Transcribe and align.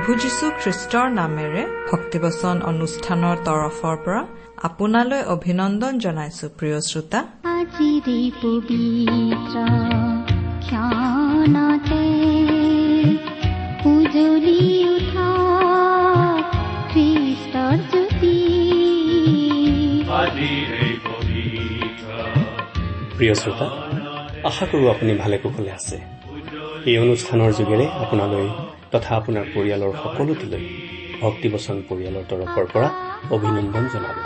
প্ৰভু 0.00 0.14
যীশু 0.24 0.46
খ্ৰীষ্টৰ 0.62 1.08
নামেৰে 1.20 1.62
ভক্তিবচন 1.90 2.56
অনুষ্ঠানৰ 2.70 3.36
তৰফৰ 3.46 3.96
পৰা 4.04 4.20
আপোনালৈ 4.68 5.22
অভিনন্দন 5.34 5.94
জনাইছো 6.04 6.46
প্ৰিয় 6.58 6.78
শ্ৰোতা। 6.88 7.20
আজিৰে 7.56 8.20
পবিত্ৰ 8.42 9.56
ক্ষণতে 10.64 12.04
উজলি 13.92 14.62
উঠা 14.94 15.28
খ্ৰীষ্টৰ 16.92 17.76
জ্যোতি। 17.90 18.36
প্ৰিয় 23.18 23.34
শ্ৰোতা 23.42 23.66
আশা 24.48 24.64
কৰো 24.70 24.84
আপুনি 24.94 25.12
ভালে 25.22 25.36
কুশলে 25.42 25.70
আছে। 25.78 25.96
এই 26.90 26.96
অনুষ্ঠানৰ 27.04 27.50
যোগেৰে 27.58 27.86
আপোনালৈ 28.02 28.48
তথা 28.92 29.12
আপোনাৰ 29.20 29.44
পৰিয়ালৰ 29.54 29.92
সকলোটিলৈ 30.02 30.62
ভক্তিবচন 31.22 31.76
পৰিয়ালৰ 31.88 32.24
তৰফৰ 32.30 32.66
পৰা 32.74 32.88
অভিনন্দন 33.36 33.84
জনালো। 33.94 34.22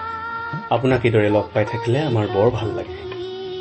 আপোনাক 0.77 1.01
এইদৰে 1.09 1.31
লগ 1.37 1.47
পাই 1.55 1.65
থাকিলে 1.73 1.99
আমাৰ 2.11 2.27
বৰ 2.37 2.49
ভাল 2.59 2.71
লাগে। 2.79 2.97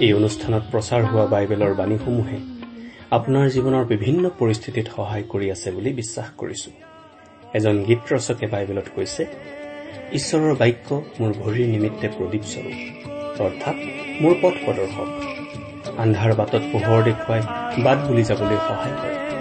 এই 0.03 0.11
অনুষ্ঠানত 0.19 0.63
প্ৰচাৰ 0.71 1.01
হোৱা 1.09 1.25
বাইবেলৰ 1.33 1.73
বাণীসমূহে 1.79 2.37
আপোনাৰ 3.17 3.45
জীৱনৰ 3.55 3.83
বিভিন্ন 3.93 4.23
পৰিস্থিতিত 4.39 4.87
সহায় 4.95 5.25
কৰি 5.31 5.47
আছে 5.55 5.69
বুলি 5.75 5.91
বিশ্বাস 5.99 6.27
কৰিছো। 6.41 6.69
এজন 7.57 7.75
গীত 7.87 8.01
ৰচকে 8.13 8.45
বাইবেলত 8.53 8.87
কৈছে 8.95 9.23
ঈশ্বৰৰ 10.17 10.53
বাক্য 10.61 10.87
মোৰ 11.19 11.31
ভৰিৰ 11.41 11.67
নিমিত্তে 11.73 12.07
প্ৰদীপ 12.17 12.43
স্বৰূপ 12.51 12.79
অৰ্থাৎ 13.45 13.77
মোৰ 14.21 14.33
পথ 14.41 14.55
প্ৰদৰ্শক। 14.65 15.09
আন্ধাৰ 16.03 16.31
বাটত 16.39 16.63
পোহৰ 16.71 16.99
দেখুৱাই 17.09 17.41
বাট 17.85 17.97
বুলি 18.07 18.23
যাবলৈ 18.29 18.57
সহায় 18.67 18.97
কৰে। 19.01 19.32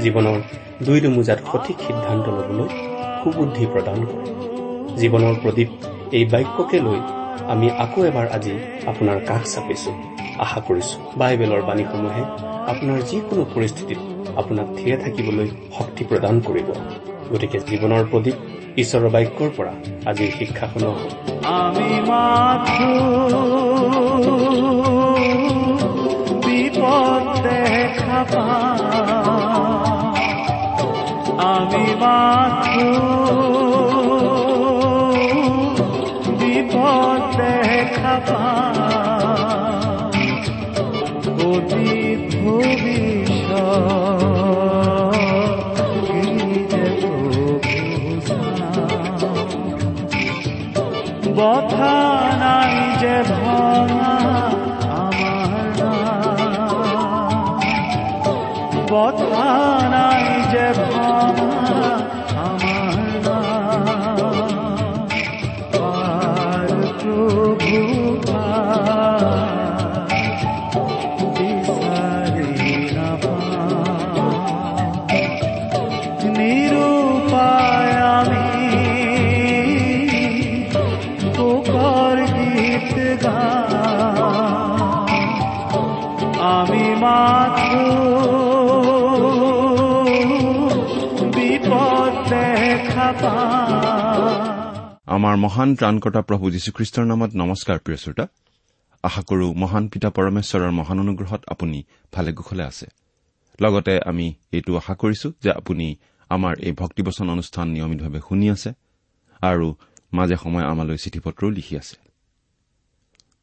জীৱনৰ 0.00 0.38
দুই 0.86 1.00
দুমোজাত 1.00 1.38
সঠিক 1.52 1.76
সিদ্ধান্ত 1.86 2.26
ল'বলৈ 2.36 2.68
সুবুদ্ধি 3.22 3.64
প্ৰদান 3.72 3.98
কৰে। 4.10 4.26
জীৱনৰ 5.00 5.34
প্ৰদীপ 5.42 5.68
এই 6.16 6.24
বাক্যকে 6.24 6.78
লৈ 6.86 7.00
আমি 7.52 7.66
আকৌ 7.84 8.00
এবাৰ 8.10 8.26
আজি 8.36 8.54
আপোনাৰ 8.86 9.18
কাষ 9.28 9.42
চাপিছো। 9.54 9.92
আশা 10.44 10.60
কৰিছো 10.68 10.96
বাইবেলৰ 11.20 11.62
বাণীসমূহে 11.68 12.22
আপোনাৰ 12.72 12.98
যিকোনো 13.10 13.42
পৰিস্থিতিত 13.54 14.00
আপোনাক 14.36 14.68
থিৰে 14.76 14.96
থাকিবলৈ 14.96 15.48
শক্তি 15.78 16.02
প্ৰদান 16.04 16.34
কৰিব। 16.46 16.68
গতিকে 17.32 17.58
জীৱনৰ 17.68 18.04
প্ৰদীপ 18.10 18.36
ঈশ্বৰৰ 18.82 19.10
বাক্যৰ 19.16 19.50
পৰা 19.56 19.74
আজিৰ 20.10 20.30
শিক্ষা 20.38 20.66
দেখা 27.44 28.71
বথা 51.41 51.95
নাই 52.39 52.73
যে 53.01 53.15
আমি 86.42 86.84
মাত্ৰ 87.02 87.72
বিপদ 91.34 92.14
আমাৰ 95.16 95.34
মহান 95.44 95.68
ত্ৰাণকৰ্তা 95.78 96.20
প্ৰভু 96.28 96.44
যীশুখ্ৰীষ্টৰ 96.54 97.04
নামত 97.10 97.30
নমস্কাৰ 97.42 97.78
প্ৰিয় 97.84 97.98
শ্ৰোতা। 98.02 98.24
আশা 99.02 99.22
কৰো 99.28 99.46
মহান 99.62 99.84
পিতা 99.88 100.08
পৰমেশ্বৰৰ 100.16 100.72
মহান 100.80 100.98
অনুগ্ৰহত 101.04 101.42
আপুনি 101.48 101.78
ভালে 102.12 102.30
কুশলে 102.32 102.64
আছে। 102.70 102.86
লগতে 103.60 103.94
আমি 104.10 104.26
এইটো 104.52 104.70
আশা 104.76 104.94
কৰিছো 104.94 105.28
যে 105.42 105.50
আপুনি 105.60 105.86
আমাৰ 106.30 106.54
এই 106.66 106.72
ভক্তিবচন 106.72 107.26
অনুষ্ঠান 107.30 107.66
নিয়মিতভাৱে 107.68 108.20
শুনি 108.28 108.46
আছে 108.54 108.70
আৰু 109.40 109.66
মাজে 110.16 110.36
সময়ে 110.36 110.66
আমালৈ 110.72 110.96
চিঠি 111.04 111.20
পত্ৰও 111.24 111.50
লিখি 111.50 111.74
আছে। 111.76 111.96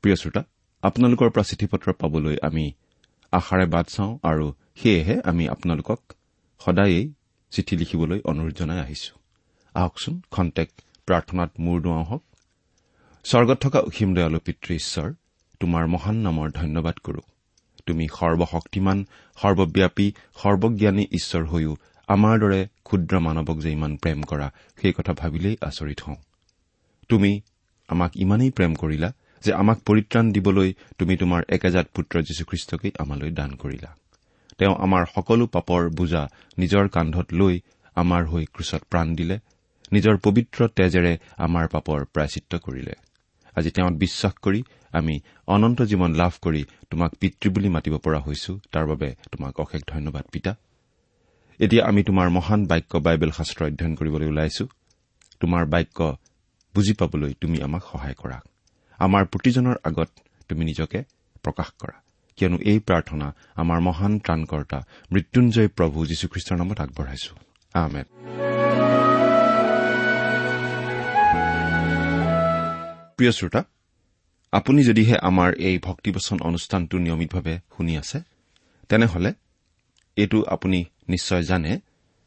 প্ৰিয় 0.02 0.16
শ্ৰোতা 0.22 0.42
আপোনালোকৰ 0.84 1.30
পৰা 1.34 1.44
চিঠি 1.44 1.66
পত্ৰ 1.72 1.88
পাবলৈ 2.02 2.38
আমি 2.42 2.66
আশাৰে 3.32 3.66
বাট 3.66 3.88
চাওঁ 3.88 4.20
আৰু 4.24 4.54
সেয়েহে 4.76 5.22
আমি 5.26 5.48
আপোনালোকক 5.48 6.00
সদায়েই 6.66 7.14
চিঠি 7.52 7.76
লিখিবলৈ 7.78 8.20
অনুৰোধ 8.26 8.54
জনাই 8.56 8.80
আহিছো। 8.80 9.14
আহকচোন 9.74 10.22
খন্তেক 10.32 10.70
প্ৰাৰ্থনাত 11.06 11.52
মূৰ 11.60 11.82
দুৱাওঁ 11.82 12.06
হওক। 12.06 12.24
স্বৰ্গত 13.24 13.58
থকা 13.58 13.80
অসীম 13.80 14.14
দয়ালু 14.14 14.40
পিতৃ 14.40 14.76
ঈশ্বৰ 14.76 15.14
তোমাৰ 15.60 15.88
মহান 15.88 16.16
নামৰ 16.16 16.52
ধন্যবাদ 16.52 16.98
কৰো। 16.98 17.22
তুমি 17.86 18.08
সৰ্বশক্তিমান 18.08 19.06
সৰ্বব্যাপী 19.38 20.12
সৰ্বজ্ঞানী 20.36 21.04
ঈশ্বৰ 21.12 21.46
হৈও 21.46 21.76
আমাৰ 22.08 22.40
দৰে 22.40 22.68
ক্ষুদ্ৰ 22.84 23.20
মানৱক 23.20 23.58
যে 23.60 23.72
ইমান 23.72 23.98
প্ৰেম 23.98 24.24
কৰা 24.24 24.52
সেই 24.82 24.94
কথা 24.94 25.14
ভাবিলেই 25.14 25.58
আচৰিত 25.62 26.02
হওঁ। 26.02 26.16
তুমি 27.10 27.42
আমাক 27.88 28.12
ইমানেই 28.18 28.52
প্ৰেম 28.52 28.76
কৰিলা 28.76 29.14
যে 29.44 29.52
আমাক 29.54 29.78
পৰিত্ৰাণ 29.80 30.32
দিবলৈ 30.32 30.74
তুমি 30.98 31.14
তোমাৰ 31.18 31.42
একেজাত 31.50 31.88
পুত্ৰ 31.96 32.22
যীশুখ্ৰীষ্টকেই 32.22 32.92
আমালৈ 33.00 33.32
দান 33.32 33.52
কৰিলা। 33.56 33.96
তেওঁ 34.58 34.76
আমাৰ 34.76 35.04
সকলো 35.16 35.46
পাপৰ 35.48 35.90
বোজা 35.90 36.24
নিজৰ 36.58 36.88
কান্ধত 36.88 37.28
লৈ 37.34 37.60
আমাৰ 37.96 38.26
হৈ 38.26 38.46
ক্ৰুচত 38.46 38.82
প্ৰাণ 38.90 39.16
দিলে 39.16 39.40
নিজৰ 39.92 40.18
পবিত্ৰ 40.18 40.68
তেজেৰে 40.68 41.18
আমাৰ 41.38 41.68
পাপৰ 41.68 42.06
প্ৰায়চিত্ৰ 42.06 42.58
কৰিলে। 42.60 42.94
আজি 43.56 43.70
তেওঁত 43.72 43.94
বিশ্বাস 43.94 44.34
কৰি 44.34 44.64
আমি 44.92 45.20
অনন্ত 45.48 45.82
জীৱন 45.82 46.12
লাভ 46.16 46.34
কৰি 46.42 46.64
তোমাক 46.90 47.12
পিতৃ 47.20 47.50
বুলি 47.50 47.70
মাতিব 47.70 47.98
পৰা 47.98 48.20
হৈছো 48.20 48.60
তাৰ 48.72 48.86
বাবে 48.86 49.16
তোমাক 49.32 49.60
অশেষ 49.60 49.82
ধন্যবাদ 49.88 50.26
পিতা। 50.32 50.56
এতিয়া 51.60 51.86
আমি 51.86 52.04
তোমাৰ 52.04 52.30
মহান 52.30 52.66
বাক্য 52.66 52.98
বাইবেল 52.98 53.32
শাস্ত্ৰ 53.32 53.66
অধ্যয়ন 53.66 53.96
কৰিবলৈ 53.96 54.28
ওলাইছো। 54.28 54.66
তোমাৰ 55.40 55.66
বাক্য 55.66 56.18
বুজি 56.76 56.94
পাবলৈ 56.94 57.34
তুমি 57.42 57.58
আমাক 57.62 57.84
সহায় 57.92 58.14
কৰা। 58.14 58.40
আমাৰ 59.00 59.26
প্ৰতিজনৰ 59.26 59.76
আগত 59.84 60.10
তুমি 60.50 60.66
নিজকে 60.66 61.04
প্ৰকাশ 61.44 61.70
কৰা। 61.80 62.02
কিয়নো 62.38 62.58
এই 62.58 62.80
প্ৰাৰ্থনা 62.80 63.36
আমাৰ 63.56 63.80
মহান 63.80 64.20
ত্ৰাণকৰ্তা 64.20 64.80
মৃত্যুঞ্জয় 65.12 65.68
প্ৰভু 65.68 66.06
যীশুখ্ৰীষ্টৰ 66.06 66.58
নামত 66.58 66.80
আগবঢ়াইছো। 66.80 67.36
আমেন। 67.74 68.04
প্ৰিয় 73.18 73.32
শ্ৰোতা 73.32 73.64
আপুনি 74.52 74.84
যদিহে 74.84 75.16
আমাৰ 75.22 75.54
এই 75.54 75.80
ভক্তিবচন 75.80 76.40
অনুষ্ঠানটো 76.40 76.98
নিয়মিতভাৱে 76.98 77.60
শুনি 77.78 77.98
আছে 77.98 78.20
তেনেহলে 78.90 79.34
এইটো 80.16 80.44
আপুনি 80.44 80.86
নিশ্চয় 81.10 81.44
জানে 81.44 81.80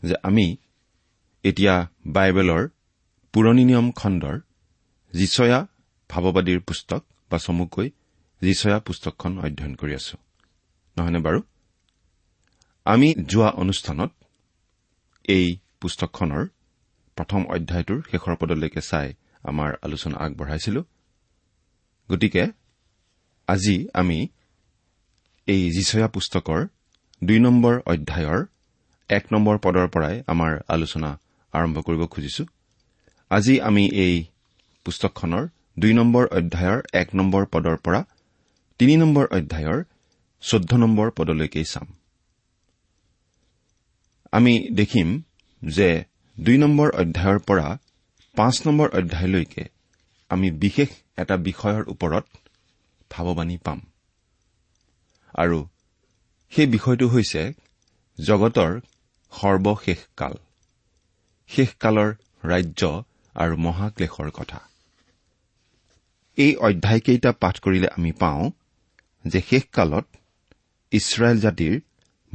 যে 0.02 0.14
আমি 0.22 0.56
এতিয়া 1.44 1.88
বাইবেলৰ 2.06 2.69
পুৰণি 3.32 3.64
নিয়ম 3.64 3.92
খণ্ডৰ 3.92 4.40
যিচয়া 5.12 5.66
ভাৱবাদীৰ 6.12 6.61
পুস্তক 6.69 7.03
বা 7.31 7.38
চমুকৈ 7.38 7.88
যিচয়া 8.43 8.79
পুস্তকখন 8.87 9.32
অধ্যয়ন 9.44 9.75
কৰি 9.81 9.93
আছো। 10.00 10.17
নহয়নে 10.97 11.20
বাৰু? 11.26 11.41
আমি 12.87 13.09
যোৱা 13.31 13.50
অনুষ্ঠানত 13.62 14.11
এই 15.29 15.47
পুস্তকখনৰ 15.81 16.44
প্ৰথম 17.17 17.41
অধ্যায়টোৰ 17.55 17.99
শেষৰ 18.11 18.35
পদলৈকে 18.41 18.81
চাই 18.91 19.09
আমাৰ 19.50 19.70
আলোচনা 19.82 20.17
আগবঢ়াইছিলো। 20.25 20.81
গতিকে 22.09 22.44
আজি 23.49 23.76
আমি 24.00 24.19
এই 25.47 25.62
যিচয়া 25.70 26.08
পুস্তকৰ 26.08 26.61
দুই 27.23 27.38
নম্বৰ 27.47 27.75
অধ্যায়ৰ 27.93 28.41
এক 29.11 29.25
নম্বৰ 29.32 29.56
পদৰ 29.65 29.87
পৰাই 29.94 30.15
আমাৰ 30.32 30.53
আলোচনা 30.69 31.11
আৰম্ভ 31.55 31.76
কৰিব 31.87 32.03
খুজিছো। 32.06 32.44
আজি 33.31 33.55
আমি 33.69 33.85
এই 34.05 34.15
পুস্তকখনৰ 34.87 35.44
দুই 35.78 35.92
নম্বৰ 35.92 36.24
অধ্যায়ৰ 36.26 36.80
এক 36.92 37.08
নম্বৰ 37.14 37.46
পদৰ 37.46 37.76
পৰা 37.76 38.04
তিনি 38.78 38.96
নম্বৰ 38.96 39.26
অধ্যায়ৰ 39.26 39.84
চৈধ্য 40.40 40.76
নম্বৰ 40.76 41.10
পদলৈকে 41.10 41.64
চাম। 41.64 41.86
আমি 44.32 44.69
দেখিম 44.74 45.22
যে 45.62 46.04
দুই 46.40 46.58
নম্বৰ 46.58 46.88
অধ্যায়ৰ 46.90 47.38
পৰা 47.38 47.78
পাঁচ 48.36 48.66
নম্বৰ 48.66 48.88
অধ্যায়লৈকে 48.88 49.64
আমি 50.30 50.50
বিশেষ 50.50 50.88
এটা 51.19 51.36
বিষয়ৰ 51.36 51.82
ওপৰত 51.88 52.24
ভাৱবাণী 53.10 53.56
পাম। 53.56 53.80
আৰু 55.34 55.58
সেই 56.52 56.66
বিষয়টো 56.66 57.08
হৈছে 57.08 57.52
জগতৰ 58.19 58.80
সৰ্বশেষ 59.32 60.00
কাল 60.16 60.34
শেষকালৰ 61.48 62.10
ৰাজ্য 62.44 63.02
আৰু 63.34 63.56
মহাক্লেশৰ 63.56 64.30
কথা। 64.30 64.71
এই 66.37 66.56
অধ্যায়কেইটা 66.56 67.32
পাঠ 67.32 67.61
কৰিলে 67.61 67.88
আমি 67.88 68.12
পাওঁ 68.12 68.50
যে 69.26 69.40
শেষকালত 69.50 70.06
ইছৰাইল 70.93 71.38
জাতিৰ 71.40 71.81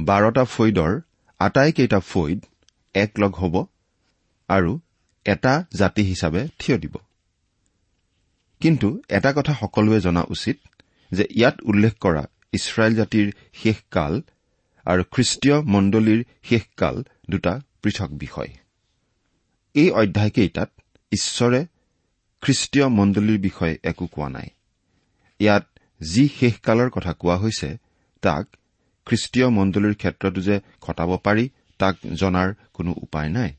বাৰটা 0.00 0.44
ফৈদৰ 0.44 1.00
আটাইকেইটা 1.38 2.00
ফৈদ 2.00 2.38
একলগ 2.94 3.32
হ'ব 3.34 3.54
আৰু 4.48 4.78
এটা 5.24 5.64
জাতি 5.74 6.02
হিচাপে 6.02 6.48
থিয় 6.58 6.78
দিব। 6.78 6.94
কিন্তু 8.60 9.02
এটা 9.08 9.32
কথা 9.32 9.54
সকলোৱে 9.60 10.00
জনা 10.00 10.22
উচিত 10.28 10.58
যে 11.12 11.24
ইয়াত 11.30 11.56
উল্লেখ 11.62 11.94
কৰা 12.00 12.24
ইছৰাইল 12.52 12.94
জাতিৰ 12.94 13.26
শেষকাল 13.52 14.20
আৰু 14.86 15.02
খ্ৰীষ্টীয় 15.12 15.56
মণ্ডলীৰ 15.62 16.24
শেষকাল 16.42 17.04
দুটা 17.30 17.60
পৃথক 17.82 18.10
বিষয়। 18.10 18.48
এই 19.74 19.90
অধ্যায়কেইটাত 19.90 20.70
ঈশ্বৰে 21.12 21.66
খ্ৰীষ্টীয় 22.42 22.86
মণ্ডলীৰ 22.88 23.38
বিষয়ে 23.38 23.74
একো 23.82 24.06
কোৱা 24.06 24.28
নাই। 24.28 24.48
ইয়াত 25.40 25.64
যি 26.00 26.24
শেষকালৰ 26.38 26.88
কথা 26.90 27.12
কোৱা 27.12 27.36
হৈছে 27.36 27.68
তাক 28.22 28.44
খ্ৰীষ্টীয় 29.06 29.48
মণ্ডলীৰ 29.48 29.94
ক্ষেত্ৰতো 29.94 30.40
যে 30.40 30.56
ঘটাব 30.80 31.10
পাৰি 31.16 31.44
তাক 31.80 31.94
জনাৰ 32.20 32.48
কোনো 32.74 32.90
উপায় 33.02 33.28
নাই। 33.28 33.50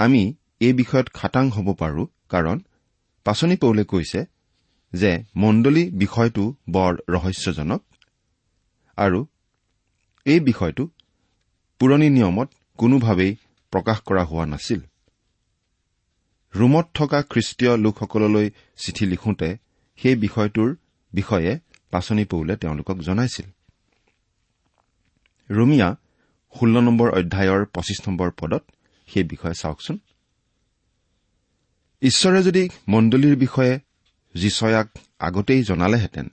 আমি 0.00 0.22
এই 0.60 0.72
বিষয়ত 0.72 1.06
খাটাং 1.14 1.44
হ'ব 1.50 1.68
পাৰো 1.74 2.02
কাৰণ 2.28 2.58
পাচনি 3.26 3.56
পৌলে 3.56 3.84
কৈছে 3.84 4.20
যে 4.92 5.12
মণ্ডলী 5.36 5.84
বিষয়টো 6.02 6.44
বৰ 6.68 6.92
ৰহস্যজনক 7.08 7.82
আৰু 8.98 9.20
এই 10.26 10.40
বিষয়টো 10.40 10.84
পুৰণি 11.80 12.08
নিয়মত 12.10 12.48
কোনোভাৱেই 12.78 13.32
প্ৰকাশ 13.72 13.98
কৰা 14.00 14.22
হোৱা 14.24 14.46
নাছিল। 14.46 14.80
ৰোমত 16.54 16.86
থকা 16.94 17.22
খ্ৰীষ্টীয় 17.22 17.76
লোকসকললৈ 17.76 18.50
চিঠি 18.76 19.06
লিখোঁতে 19.06 19.56
সেই 19.96 20.16
বিষয়টোৰ 20.16 20.76
বিষয়ে 21.12 21.58
পাচনি 21.90 22.24
পৌলে 22.24 22.56
তেওঁলোকক 22.56 22.98
জনাইছিল। 22.98 23.46
ৰুমিয়া 25.50 25.96
ষোল্ল 26.60 26.80
নম্বৰ 26.80 27.08
অধ্যায়ৰ 27.10 27.64
পঁচিছ 27.64 28.08
নম্বৰ 28.08 28.30
পদত 28.30 28.62
সেই 29.06 29.24
বিষয়ে 29.24 29.54
চাওকচোন। 29.54 29.98
ঈশ্বৰে 32.02 32.42
যদি 32.42 32.68
মণ্ডলীৰ 32.88 33.36
বিষয়ে 33.36 33.80
যিচয়াক 34.34 34.88
আগতেই 35.18 35.62
জনালেহেঁতেন 35.62 36.28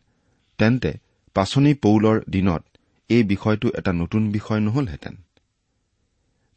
তেন্তে 0.58 0.92
পাচনি 1.34 1.74
পৌলৰ 1.74 2.22
দিনত 2.30 2.64
এই 3.10 3.24
বিষয়টো 3.24 3.68
এটা 3.78 3.94
নতুন 3.94 4.32
বিষয় 4.32 4.60
নহলহেঁতেন। 4.60 5.16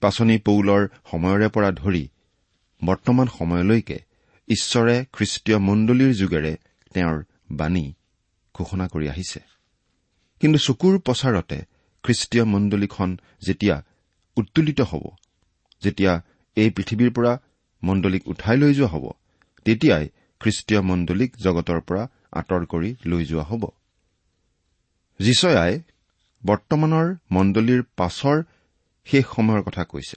পাচনি 0.01 0.39
পৌলৰ 0.39 0.89
সময়ৰে 1.11 1.49
পৰা 1.49 1.71
ধৰি 1.71 2.09
বৰ্তমান 2.85 3.27
সময়লৈকে 3.39 3.99
ঈশ্বৰে 4.49 4.97
খ্ৰীষ্টীয় 5.13 5.59
মণ্ডলীৰ 5.59 6.13
যোগেৰে 6.15 6.53
তেওঁৰ 6.95 7.19
বাণী 7.53 7.87
ঘোষণা 8.55 8.87
কৰি 8.89 9.07
আহিছে। 9.09 9.41
কিন্তু 10.41 10.59
চকুৰ 10.59 10.95
প্ৰচাৰতে 10.99 11.59
খ্ৰীষ্টীয় 12.05 12.45
মণ্ডলীখন 12.45 13.11
যেতিয়া 13.43 13.77
উত্তোলিত 14.37 14.81
হ'ব 14.81 15.05
যেতিয়া 15.83 16.13
এই 16.57 16.71
পৃথিৱীৰ 16.71 17.11
পৰা 17.11 17.33
মণ্ডলীক 17.83 18.23
উঠাই 18.29 18.57
লৈ 18.57 18.73
যোৱা 18.75 18.89
হ'ব 18.93 19.05
তেতিয়াই 19.67 20.05
খ্ৰীষ্টীয় 20.41 20.81
মণ্ডলীক 20.81 21.31
জগতৰ 21.37 21.81
পৰা 21.81 22.03
আঁতৰ 22.33 22.63
কৰি 22.67 22.91
লৈ 23.05 23.23
যোৱা 23.25 23.45
হ'ব। 23.45 23.63
যিচয়াই 25.21 25.75
বৰ্তমানৰ 26.43 27.09
মণ্ডলীৰ 27.31 27.83
পাছৰ 27.97 28.37
শেষ 29.07 29.25
সময়ৰ 29.37 29.63
কথা 29.63 29.85
কৈছে। 29.85 30.17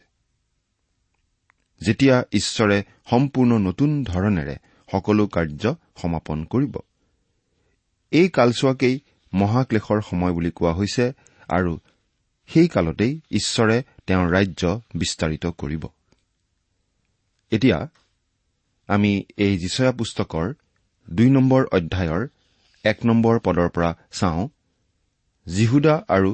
যেতিয়া 1.86 2.16
ঈশ্বৰে 2.34 2.78
সম্পূৰ্ণ 3.10 3.52
নতুন 3.58 4.04
ধৰণেৰে 4.04 4.56
সকলো 4.92 5.28
কাৰ্য 5.28 5.64
সমাপন 6.02 6.46
কৰিব। 6.46 6.76
এই 8.12 8.28
কালচোৱাকেই 8.30 8.96
মহাক্লেশৰ 9.34 10.00
সময় 10.02 10.34
বুলি 10.34 10.52
কোৱা 10.52 10.74
হৈছে 10.74 11.06
আৰু 11.50 11.74
সেই 12.50 12.68
কালতেই 12.68 13.14
ঈশ্বৰে 13.32 13.78
তেওঁৰ 14.08 14.28
ৰাজ্য 14.30 14.64
বিস্তাৰিত 14.96 15.46
কৰিব। 15.58 15.84
এতিয়া 17.52 17.80
আমি 18.90 19.12
এই 19.38 19.54
যিচয়া 19.58 19.92
পুস্তকৰ 19.92 20.54
দুই 21.08 21.30
নম্বৰ 21.30 21.62
অধ্যায়ৰ 21.72 22.24
এক 22.86 23.06
নম্বৰ 23.06 23.40
পদৰ 23.40 23.70
পৰা 23.70 23.92
চাওঁ 24.12 24.48
জিহুদা 25.48 25.96
আৰু 26.08 26.32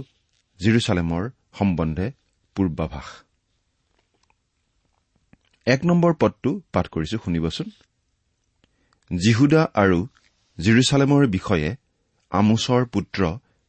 জিৰচালেমৰ 0.60 1.24
সম্বন্ধে 1.54 2.08
পূৰ্বাভাস। 2.56 3.08
এক 5.74 5.82
নম্বৰ 5.86 6.14
পদটো 6.22 6.52
পাঠ 6.74 6.86
কৰিছো 6.94 7.18
শুনিবচোন। 7.24 7.68
জিহুদা 9.12 9.62
আৰু 9.84 9.98
জিৰচালেমৰ 10.58 11.24
বিষয়ে 11.28 11.70
আমোচৰ 12.32 12.82
পুত্ৰ 12.94 13.22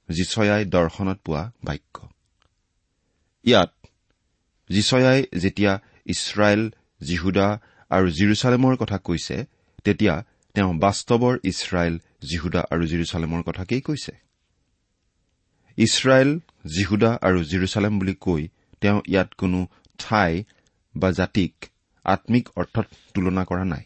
যিচয়াই 0.08 0.62
দৰ্শনত 0.74 1.18
পোৱা 1.24 1.42
বাক্য 1.64 1.96
ইয়াত 3.44 3.70
যিচয়াই 4.70 5.20
যেতিয়া 5.42 5.72
ইছৰাইল 6.06 6.62
জিহুদা 7.02 7.48
আৰু 7.90 8.06
জিৰচালেমৰ 8.18 8.74
কথা 8.76 8.98
কৈছে 8.98 9.36
তেতিয়া 9.84 10.14
তেওঁ 10.54 10.70
বাস্তৱৰ 10.84 11.34
ইছৰাইল 11.44 11.94
জিহুদা 12.30 12.60
আৰু 12.72 12.84
জিৰচালেমৰ 12.86 13.42
কথাকেই 13.48 13.80
কৈছে। 13.80 14.12
ইছৰাইল 15.78 16.30
জিহুদা 16.74 17.10
আৰু 17.26 17.38
জিৰচালেম 17.50 17.92
বুলি 17.98 18.14
কৈ 18.20 18.42
তেওঁ 18.80 18.98
ইয়াত 19.12 19.30
কোনো 19.40 19.58
ঠাই 19.98 20.32
বা 20.94 21.08
জাতিক 21.10 21.54
আম্মিক 22.04 22.48
অৰ্থত 22.56 22.86
তুলনা 23.14 23.44
কৰা 23.44 23.64
নাই। 23.64 23.84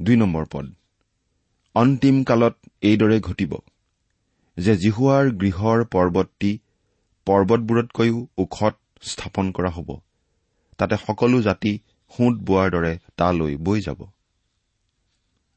দুই 0.00 0.16
নম্বৰ 0.16 0.44
পদ। 0.52 0.66
অন্তিম 1.74 2.24
কালত 2.24 2.56
এইদৰে 2.82 3.20
ঘটিব 3.20 3.52
যে 4.58 4.76
জিহুৱাৰ 4.76 5.30
গৃহৰ 5.30 5.84
পৰ্বতটি 5.84 6.58
পৰ্বতবোৰতকৈও 7.26 8.26
ওখত 8.38 8.74
স্থাপন 9.02 9.52
কৰা 9.52 9.70
হ'ব। 9.70 9.88
তাতে 10.78 10.96
সকলো 11.06 11.42
জাতি 11.42 11.78
সোঁত 12.12 12.34
বোৱাৰ 12.42 12.70
দৰে 12.70 12.98
তালৈ 13.16 13.56
বৈ 13.56 13.80
যাব। 13.80 14.00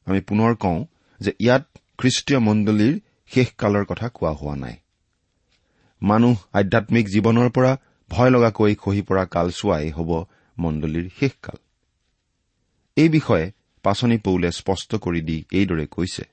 আমি 0.06 0.20
পুনৰ 0.20 0.54
কওঁ 0.54 0.84
যে 1.20 1.30
ইয়াত 1.40 1.64
খ্ৰীষ্টীয় 1.98 2.40
মণ্ডলীৰ 2.40 2.94
শেষকালৰ 3.30 3.84
কথা 3.84 4.08
কোৱা 4.08 4.32
হোৱা 4.32 4.56
নাই। 4.56 4.76
মানুহ 6.02 6.36
আধ্যামিক 6.52 7.06
জীৱনৰ 7.08 7.48
পৰা 7.50 7.72
ভয় 8.10 8.30
লগাকৈ 8.30 8.74
খহি 8.74 9.02
পৰা 9.02 9.24
কালচোৱাই 9.34 9.90
হ'ব 9.90 10.10
মণ্ডলীৰ 10.56 11.06
শেষকাল। 11.18 11.58
এই 12.96 13.08
বিষয়ে 13.08 13.46
পাচনি 13.84 14.16
পৌলে 14.18 14.48
স্পষ্ট 14.50 14.90
কৰি 15.04 15.20
দি 15.20 15.38
এইদৰে 15.52 15.86
কৈছে। 15.86 16.24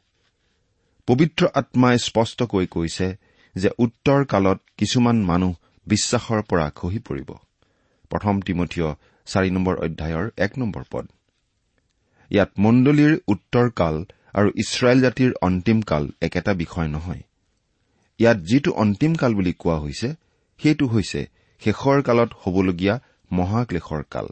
পবিত্ৰ 1.07 1.43
আত্মাই 1.53 1.95
স্পষ্টকৈ 1.99 2.65
কৈছে 2.67 3.07
যে 3.55 3.69
উত্তৰ 3.79 4.19
কালত 4.25 4.59
কিছুমান 4.77 5.17
মানুহ 5.23 5.53
বিশ্বাসৰ 5.87 6.41
পৰা 6.49 6.67
খহি 6.69 6.99
পৰিব। 6.99 7.29
প্ৰথম 8.11 8.35
তিমঠীয় 8.41 8.89
চাৰি 9.27 9.49
নম্বৰ 9.49 9.75
অধ্যায়ৰ 9.75 10.25
এক 10.37 10.51
নম্বৰ 10.57 10.83
পদ। 10.91 11.05
ইয়াত 12.31 12.51
মণ্ডলীৰ 12.59 13.13
উত্তৰ 13.27 13.67
কাল 13.71 13.95
আৰু 14.33 14.49
ইছৰাইল 14.63 14.99
জাতিৰ 15.01 15.31
অন্তিম 15.41 15.79
কাল 15.81 16.03
একেটা 16.21 16.51
বিষয় 16.53 16.87
নহয়। 16.87 17.23
ইয়াত 18.19 18.37
যিটো 18.49 18.71
অন্তিম 18.83 19.13
কাল 19.15 19.31
বুলি 19.33 19.53
কোৱা 19.53 19.77
হৈছে 19.79 20.09
সেইটো 20.59 20.85
হৈছে 20.87 21.21
শেষৰ 21.61 21.97
কালত 22.01 22.29
হ'বলগীয়া 22.41 22.95
মহাক্লেশৰ 23.31 24.03
কাল। 24.09 24.27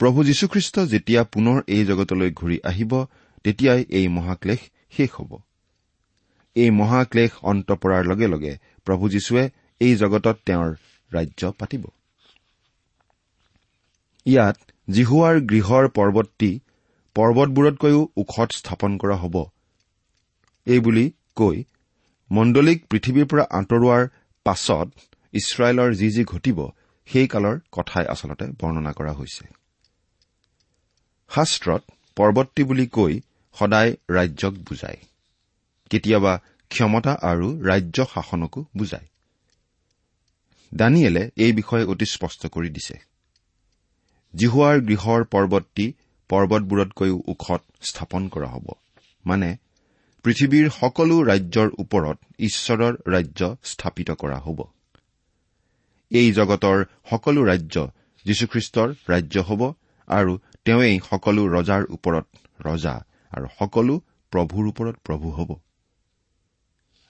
প্ৰভু 0.00 0.18
যীশুখ্ৰীষ্ট 0.24 0.76
যেতিয়া 0.92 1.22
পুনৰ 1.32 1.58
এই 1.66 1.82
জগতলৈ 1.84 2.30
ঘূৰি 2.30 2.58
আহিব 2.70 2.92
তেতিয়াই 3.44 3.82
এই 3.98 4.06
মহাক্লেশ 4.08 4.60
শেষ 4.96 5.10
হ'ব। 5.16 5.32
এই 6.56 6.70
মহাক্লেশ 6.70 7.30
অন্ত 7.42 7.68
পৰাৰ 7.82 8.02
লগে 8.10 8.26
লগে 8.26 8.52
প্ৰভু 8.86 9.04
যীশুৱে 9.08 9.44
এই 9.80 9.92
জগতত 9.96 10.36
তেওঁৰ 10.46 10.70
ৰাজ্য 11.10 11.42
পাতিব। 11.58 11.84
ইয়াত 14.26 14.56
জিহুৱাৰ 14.88 15.36
গৃহৰ 15.50 15.84
পৰ্বতটি 15.88 16.50
পৰ্বতবোৰতকৈও 17.16 18.00
ওখত 18.16 18.48
স্থাপন 18.52 18.90
কৰা 18.98 19.16
হ'ব। 19.16 19.36
এইবুলি 20.66 21.06
কৈ 21.36 21.56
মণ্ডলীক 22.30 22.78
পৃথিৱীৰ 22.90 23.26
পৰা 23.30 23.44
আঁতৰোৱাৰ 23.50 24.02
পাছত 24.46 24.88
ইছৰাইলৰ 25.38 25.90
যি 25.94 26.08
যি 26.10 26.22
ঘটিব 26.24 26.58
সেই 27.08 27.26
কালৰ 27.26 27.56
কথাই 27.72 28.06
আচলতে 28.06 28.46
বৰ্ণনা 28.60 28.92
কৰা 28.92 29.12
হৈছে। 29.12 29.44
শাস্ত্ৰত 31.30 31.82
পৰ্বতটি 32.16 32.62
বুলি 32.64 32.86
কৈ 32.86 33.12
সদায় 33.56 33.90
ৰাজ্যক 34.10 34.54
বুজায়। 34.68 34.98
কেতিয়াবা 35.90 36.32
ক্ষমতা 36.70 37.12
আৰু 37.22 37.48
ৰাজ্য 37.62 37.98
শাসনকো 38.14 38.60
বুজায়। 38.76 39.06
দানিয়েলে 40.72 41.22
এই 41.36 41.52
বিষয়ে 41.52 41.84
অতি 41.84 42.06
স্পষ্ট 42.06 42.42
কৰি 42.46 42.70
দিছে। 42.70 42.96
জিহুৱাৰ 44.34 44.76
গৃহৰ 44.80 45.20
পৰ্বতটি 45.24 45.86
পৰ্বতবোৰতকৈও 46.30 47.16
ওখত 47.28 47.62
স্থাপন 47.82 48.22
কৰা 48.28 48.48
হ'ব। 48.48 48.66
মানে 49.26 49.48
পৃথিৱীৰ 50.24 50.66
সকলো 50.70 51.16
ৰাজ্যৰ 51.22 51.68
ওপৰত 51.78 52.16
ঈশ্বৰৰ 52.38 52.94
ৰাজ্য 53.06 53.40
স্থাপিত 53.64 54.10
কৰা 54.10 54.38
হ'ব। 54.38 54.58
এই 56.10 56.28
জগতৰ 56.32 56.78
সকলো 57.10 57.40
ৰাজ্য 57.44 57.76
যীশুখ্ৰীষ্টৰ 58.24 58.88
ৰাজ্য 59.08 59.36
হ'ব 59.48 59.62
আৰু 60.08 60.32
তেওঁৱেই 60.64 60.96
সকলো 61.10 61.42
ৰজাৰ 61.46 61.82
ওপৰত 61.90 62.26
ৰজা 62.66 62.94
আৰু 63.32 63.46
সকলো 63.58 63.94
প্ৰভুৰ 64.32 64.64
ওপৰত 64.68 64.96
প্ৰভু 65.06 65.26
হ'ব। 65.36 65.50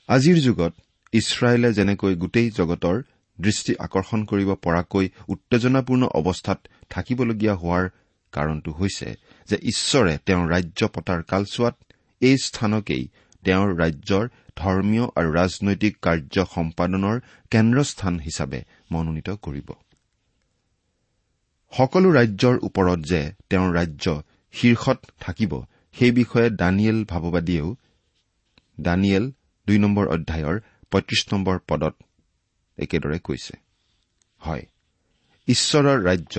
আজিৰ 0.08 0.38
যুগত 0.38 0.72
ইছৰাইলে 1.12 1.68
যেনেকৈ 1.72 2.14
গোটেই 2.14 2.48
জগতৰ 2.50 2.96
দৃষ্টি 3.38 3.72
আকৰ্ষণ 3.86 4.20
কৰিব 4.24 4.50
পৰাকৈ 4.66 5.06
উত্তেজনাপূৰ্ণ 5.28 6.02
অৱস্থাত 6.20 6.58
থাকিবলগীয়া 6.90 7.54
হোৱাৰ 7.54 7.84
কাৰণটো 8.32 8.70
হৈছে 8.72 9.08
যে 9.48 9.56
ঈশ্বৰে 9.72 10.14
তেওঁৰ 10.26 10.46
ৰাজ্য 10.54 10.80
পতাৰ 10.94 11.20
কালচোৱাত 11.22 11.76
এই 12.20 12.36
স্থানকেই 12.38 13.04
তেওঁৰ 13.42 13.70
ৰাজ্যৰ 13.82 14.24
ধৰ্মীয় 14.56 15.04
আৰু 15.18 15.30
ৰাজনৈতিক 15.32 15.94
কাৰ্য 16.02 16.36
সম্পাদনৰ 16.54 17.16
কেন্দ্ৰস্থান 17.50 18.14
হিচাপে 18.20 18.60
মনোনীত 18.90 19.28
কৰিব। 19.30 19.68
সকলো 21.72 22.08
ৰাজ্যৰ 22.12 22.56
ওপৰত 22.62 22.98
যে 22.98 23.20
তেওঁৰ 23.50 23.70
ৰাজ্য 23.74 24.06
শীৰ্ষত 24.54 24.98
থাকিব 25.20 25.52
সেই 25.92 26.10
বিষয়ে 26.10 26.50
দানিয়েল 26.50 26.98
ভাৱবাদীয়েও 27.04 27.68
দানিয়েল 28.80 29.24
দুই 29.66 29.78
নম্বৰ 29.78 30.06
অধ্যায়ৰ 30.06 30.56
পঁয়ত্ৰিশ 30.90 31.22
নম্বৰ 31.32 31.56
পদত 31.68 31.94
একেদৰে 32.78 33.18
কৈছে 33.18 33.54
হয় 34.40 34.64
ঈশ্বৰৰ 35.48 35.98
ৰাজ্য 36.02 36.36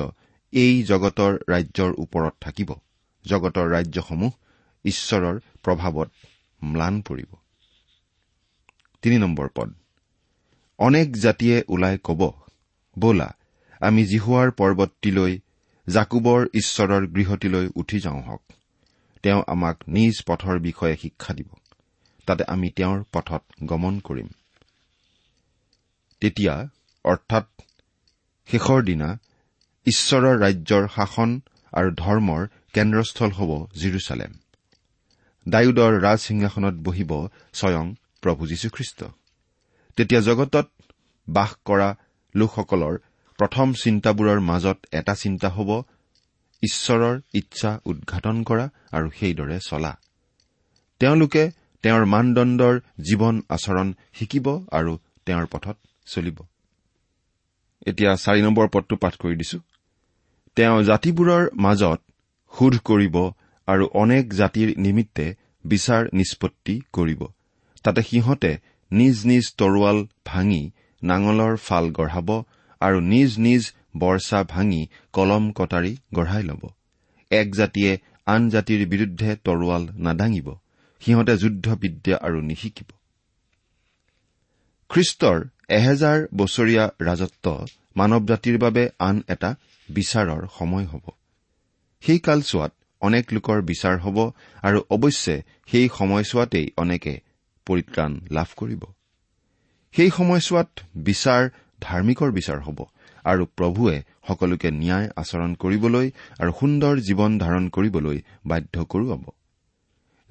এই 0.54 0.84
জগতৰ 0.84 1.34
ৰাজ্যৰ 1.50 1.92
ওপৰত 1.98 2.34
থাকিব। 2.42 2.70
জগতৰ 3.26 3.66
ৰাজ্যসমূহ 3.70 4.32
ঈশ্বৰৰ 4.86 5.36
প্ৰভাৱত 5.64 6.10
ম্লান 6.62 7.02
পৰিব। 7.02 7.32
অনেক 10.80 11.18
জাতিয়ে 11.18 11.64
ওলাই 11.68 11.98
কব 12.04 12.32
বলা 13.00 13.36
আমি 13.80 14.06
জিহুৱাৰ 14.06 14.52
পৰ্বতটিলৈ 14.52 15.40
জাকুবৰ 15.90 16.48
ঈশ্বৰৰ 16.54 17.08
গৃহটিলৈ 17.08 17.70
উঠি 17.76 18.00
যাওঁ 18.00 18.22
হওক। 18.22 18.42
তেওঁ 19.24 19.44
আমাক 19.48 19.78
নিজ 19.88 20.24
পথৰ 20.28 20.60
বিষয়ে 20.60 20.98
শিক্ষা 20.98 21.34
দিব। 21.34 21.48
তাতে 22.26 22.44
আমি 22.48 22.70
তেওঁৰ 22.70 23.04
পথত 23.14 23.44
গমন 23.64 24.00
কৰিম। 24.00 24.28
তেতিয়া 26.22 26.70
অৰ্থাৎ 27.04 27.62
শেষৰ 28.48 28.84
দিনা 28.84 29.18
ঈশ্বৰৰ 29.86 30.40
ৰাজ্যৰ 30.40 30.88
শাসন 30.96 31.42
আৰু 31.72 31.92
ধৰ্মৰ 31.92 32.48
কেন্দ্ৰস্থল 32.74 33.32
হ'ব 33.32 33.68
জিৰচালেম। 33.76 34.34
ডায়ুদৰ 35.50 36.00
ৰাজসিংহাসনত 36.00 36.74
বহিব 36.74 37.28
স্বয়ং 37.54 37.96
প্ৰভু 38.22 38.48
যীশুখ্ৰীষ্ট। 38.48 39.04
তেতিয়া 39.98 40.22
জগতত 40.22 40.68
বাস 41.28 41.52
কৰা 41.66 41.90
লোকসকলৰ 42.36 42.96
প্ৰথম 43.40 43.68
চিন্তাবোৰৰ 43.74 44.40
মাজত 44.40 44.78
এটা 44.92 45.14
চিন্তা 45.16 45.50
হ'ব 45.50 45.70
ঈশ্বৰৰ 46.64 47.16
ইচ্ছা 47.34 47.72
উদঘাটন 47.86 48.38
কৰা 48.44 48.66
আৰু 48.92 49.08
সেইদৰে 49.20 49.58
চলা। 49.60 49.94
তেওঁলোকে 51.02 51.44
তেওঁৰ 51.84 52.04
মানদণ্ডৰ 52.06 52.76
জীৱন 53.00 53.36
আচৰণ 53.50 53.88
শিকিব 54.14 54.48
আৰু 54.72 54.94
তেওঁৰ 55.26 55.46
পথত 55.46 55.78
চলিব। 56.06 56.38
এতিয়া 57.88 58.12
চাৰি 58.16 58.42
নম্বৰ 58.42 58.68
পদটো 58.68 58.96
পাঠ 58.96 59.14
কৰি 59.18 59.36
দিছো। 59.36 59.60
তেওঁ 60.58 60.78
জাতিবোৰৰ 60.84 61.44
মাজত 61.56 62.00
সোধ 62.54 62.74
কৰিব 62.84 63.16
আৰু 63.68 63.84
অনেক 63.94 64.34
জাতিৰ 64.34 64.70
নিমিত্তে 64.78 65.26
বিচাৰ 65.66 66.02
নিষ্পত্তি 66.14 66.76
কৰিব। 66.94 67.22
তাতে 67.84 68.02
সিহঁতে 68.02 68.52
নিজ 68.92 69.18
নিজ 69.26 69.46
তৰোৱাল 69.58 69.98
ভাঙি 70.26 70.72
নাঙলৰ 71.04 71.58
ফাল 71.58 71.86
গঢ়াব 71.92 72.30
আৰু 72.82 73.00
নিজ 73.00 73.32
নিজ 73.38 73.64
বৰ্ষা 73.98 74.44
ভাঙি 74.44 74.82
কলম 75.14 75.52
কটাৰী 75.52 75.98
গঢ়াই 76.14 76.44
ল'ব। 76.44 76.64
এক 77.32 77.48
জাতিয়ে 77.56 77.92
আন 78.26 78.50
জাতিৰ 78.50 78.88
বিৰুদ্ধে 78.88 79.36
তৰোৱাল 79.44 79.84
নাদাঙিব 79.98 80.48
সিহঁতে 81.02 81.34
যুদ্ধ 81.38 81.66
বিদ্যা 81.76 82.16
আৰু 82.18 82.40
নিশিকিব। 82.42 82.88
খ্ৰীষ্টৰ 84.90 85.38
এহেজাৰ 85.70 86.20
বছৰীয়া 86.36 86.86
ৰাজত্ব 87.02 87.66
মানৱ 87.96 88.24
জাতিৰ 88.26 88.58
বাবে 88.58 88.90
আন 89.00 89.24
এটা 89.30 89.56
বিচাৰৰ 89.90 90.42
সময় 90.58 90.86
হ'ব। 90.86 91.06
সেই 92.02 92.20
কালচোৱাত 92.20 92.72
অনেক 93.02 93.34
লোকৰ 93.34 93.58
বিচাৰ 93.62 93.96
হ'ব 94.00 94.18
আৰু 94.64 94.80
অৱশ্যে 94.90 95.36
সেই 95.72 95.90
সময়ছোৱাতেই 95.94 96.68
অনেকে 96.78 97.27
পৰিত্ৰাণ 97.68 98.12
লাভ 98.38 98.50
কৰিব। 98.60 98.84
সেই 99.96 100.10
সময়ছোৱাত 100.18 100.70
বিচাৰ 101.08 101.44
ধাৰ্মিকৰ 101.82 102.30
বিচাৰ 102.38 102.60
হ'ব 102.66 102.80
আৰু 103.26 103.44
প্ৰভুৱে 103.58 103.96
সকলোকে 104.28 104.70
ন্যায় 104.82 105.08
আচৰণ 105.22 105.52
কৰিবলৈ 105.64 106.08
আৰু 106.42 106.52
সুন্দৰ 106.60 106.94
জীৱন 107.08 107.32
ধাৰণ 107.44 107.66
কৰিবলৈ 107.76 108.18
বাধ্য 108.52 108.76
কৰোৱাব। 108.94 109.24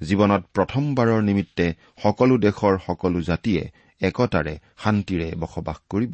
জীৱনত 0.01 0.43
প্ৰথমবাৰৰ 0.55 1.21
নিমিত্তে 1.29 1.65
সকলো 2.03 2.33
দেশৰ 2.37 2.73
সকলো 2.87 3.19
জাতিয়ে 3.29 3.63
একতাৰে 4.01 4.53
শান্তিৰে 4.83 5.29
বসবাস 5.43 5.77
কৰিব। 5.89 6.13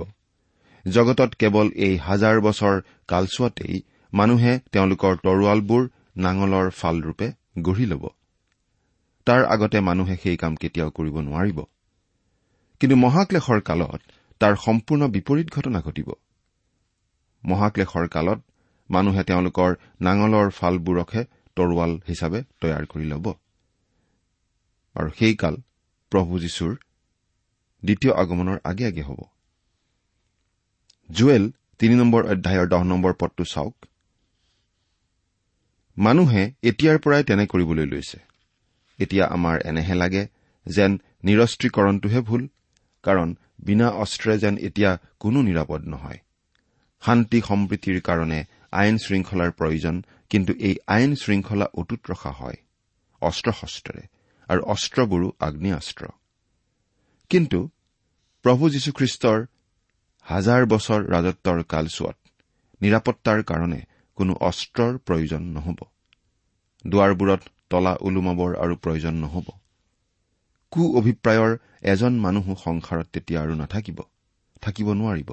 জগতত 0.85 1.31
কেৱল 1.41 1.67
এই 1.87 1.95
হাজাৰ 2.07 2.35
বছৰ 2.47 2.75
কালচোৱাতেই 3.07 3.75
মানুহে 4.13 4.53
তেওঁলোকৰ 4.73 5.13
তৰোৱালবোৰ 5.25 5.83
নাঙলৰ 6.25 6.67
ফালৰূপে 6.79 7.27
গঢ়ি 7.67 7.85
ল'ব। 7.91 8.03
তাৰ 9.25 9.45
আগতে 9.45 9.79
মানুহে 9.79 10.17
সেই 10.23 10.37
কাম 10.37 10.55
কেতিয়াও 10.55 10.89
কৰিব 10.89 11.15
নোৱাৰিব। 11.19 11.59
কিন্তু 12.79 12.95
মহাক্লেশৰ 12.95 13.61
কালত 13.61 14.01
তাৰ 14.39 14.55
সম্পূৰ্ণ 14.55 15.07
বিপৰীত 15.07 15.47
ঘটনা 15.51 15.81
ঘটিব। 15.81 16.09
মহাক্লেশৰ 17.45 18.07
কালত 18.07 18.39
মানুহে 18.89 19.23
তেওঁলোকৰ 19.23 19.75
নাঙলৰ 20.01 20.49
ফালবোৰকহে 20.49 21.23
তৰোৱাল 21.55 21.91
হিচাপে 22.07 22.43
তৈয়াৰ 22.61 22.85
কৰি 22.85 23.05
ল'ব। 23.05 23.25
আৰু 24.95 25.09
সেই 25.19 25.35
কাল 25.35 25.55
প্ৰভু 26.11 26.39
যীশুৰ 26.39 26.73
দ্বিতীয় 27.83 28.13
আগমনৰ 28.13 28.57
আগে 28.63 28.85
আগে 28.85 29.01
হ'ব। 29.01 29.19
জুৱেল 31.11 31.51
তিনি 31.79 31.95
নম্বৰ 31.95 32.23
অধ্যায়ৰ 32.23 32.67
দহ 32.67 32.83
নম্বৰ 32.83 33.13
পদটো 33.13 33.43
চাওক। 33.43 33.75
মানুহে 35.97 36.43
এতিয়াৰ 36.63 36.97
পৰাই 36.99 37.23
তেনে 37.23 37.45
কৰিবলৈ 37.45 37.85
লৈছে। 37.85 38.32
এতিয়া 39.03 39.25
আমাৰ 39.35 39.55
এনেহে 39.69 39.95
লাগে 40.01 40.23
যেন 40.65 40.91
নিৰস্ত্ৰীকৰণটোহে 41.23 42.21
ভুল 42.29 42.43
কাৰণ 43.03 43.29
বিনা 43.65 43.87
অস্ত্ৰে 44.03 44.33
যেন 44.43 44.55
এতিয়া 44.67 44.91
কোনো 45.19 45.39
নিৰাপদ 45.47 45.81
নহয়। 45.93 46.19
শান্তি 47.03 47.39
সম্প্ৰীতিৰ 47.49 47.97
কাৰণে 48.07 48.39
আইন 48.71 48.95
শৃংখলাৰ 49.05 49.51
প্ৰয়োজন 49.59 49.95
কিন্তু 50.31 50.51
এই 50.67 50.75
আইন 50.87 51.11
শৃংখলা 51.15 51.67
অটুট 51.73 52.01
ৰখা 52.11 52.31
হয় 52.39 52.57
অস্ত্ৰ 53.21 53.49
শস্ত্ৰেৰে 53.61 54.03
আৰু 54.49 54.61
অস্ত্ৰবোৰো 54.73 55.27
আগ্নেয়াস্ত্ৰ। 55.39 56.03
কিন্তু 57.31 57.59
প্ৰভু 58.45 58.63
যীশুখ্ৰীষ্টৰ 58.69 59.39
হাজাৰ 60.25 60.61
বছৰ 60.65 60.99
ৰাজত্বৰ 61.13 61.57
কালচোৱাত 61.63 62.17
নিৰাপত্তাৰ 62.81 63.39
কাৰণে 63.43 63.79
কোনো 64.17 64.33
অস্ত্ৰৰ 64.49 64.93
প্ৰয়োজন 64.97 65.43
নহ'ব। 65.55 65.79
দুৱাৰবোৰত 66.85 67.41
তলা 67.73 67.93
ওলোমাবৰ 68.07 68.51
আৰু 68.63 68.75
প্ৰয়োজন 68.83 69.15
নহ'ব। 69.23 69.47
কু 70.71 70.83
অভিপ্ৰায়ৰ 70.99 71.51
এজন 71.91 72.13
মানুহো 72.25 72.53
সংসাৰত 72.61 73.07
তেতিয়া 73.13 73.39
আৰু 73.41 73.53
নাথাকিব 73.61 73.99
থাকিব 74.63 74.87
নোৱাৰিব। 74.99 75.29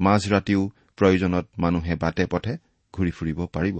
মাজ 0.00 0.22
ৰাতিও 0.32 0.62
প্ৰয়োজনত 0.98 1.46
মানুহে 1.58 1.94
বাটে 2.02 2.24
পথে 2.32 2.52
ঘূৰি 2.94 3.12
ফুৰিব 3.16 3.38
পাৰিব। 3.54 3.78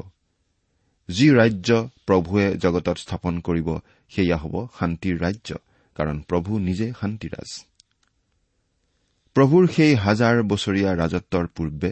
যি 1.08 1.26
ৰাজ্য 1.30 1.70
প্ৰভুৱে 2.06 2.46
জগতত 2.62 2.96
স্থাপন 2.98 3.34
কৰিব 3.46 3.68
সেয়া 4.12 4.36
হ'ব 4.42 4.54
শান্তিৰ 4.78 5.16
ৰাজ্য 5.24 5.50
কাৰণ 5.96 6.16
প্ৰভু 6.30 6.58
নিজে 6.68 6.86
শান্তিৰাজ। 7.00 7.50
প্ৰভুৰ 9.36 9.62
সেই 9.76 9.94
হাজাৰ 10.04 10.36
বছৰীয়া 10.50 10.90
ৰাজত্বৰ 11.00 11.44
পূৰ্বে 11.56 11.90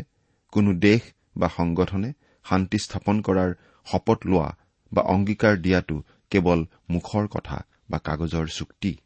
কোনো 0.52 0.70
দেশ 0.86 1.02
বা 1.36 1.48
সংগঠনে 1.56 2.10
শান্তি 2.44 2.78
স্থাপন 2.78 3.16
কৰাৰ 3.26 3.50
শপত 3.86 4.18
লোৱা 4.26 4.50
বা 4.92 5.02
অংগীকাৰ 5.02 5.56
দিয়াটো 5.56 6.02
কেৱল 6.30 6.60
মুখৰ 6.90 7.26
কথা 7.28 7.58
বা 7.90 7.98
কাগজৰ 7.98 8.46
চুক্তি। 8.46 8.96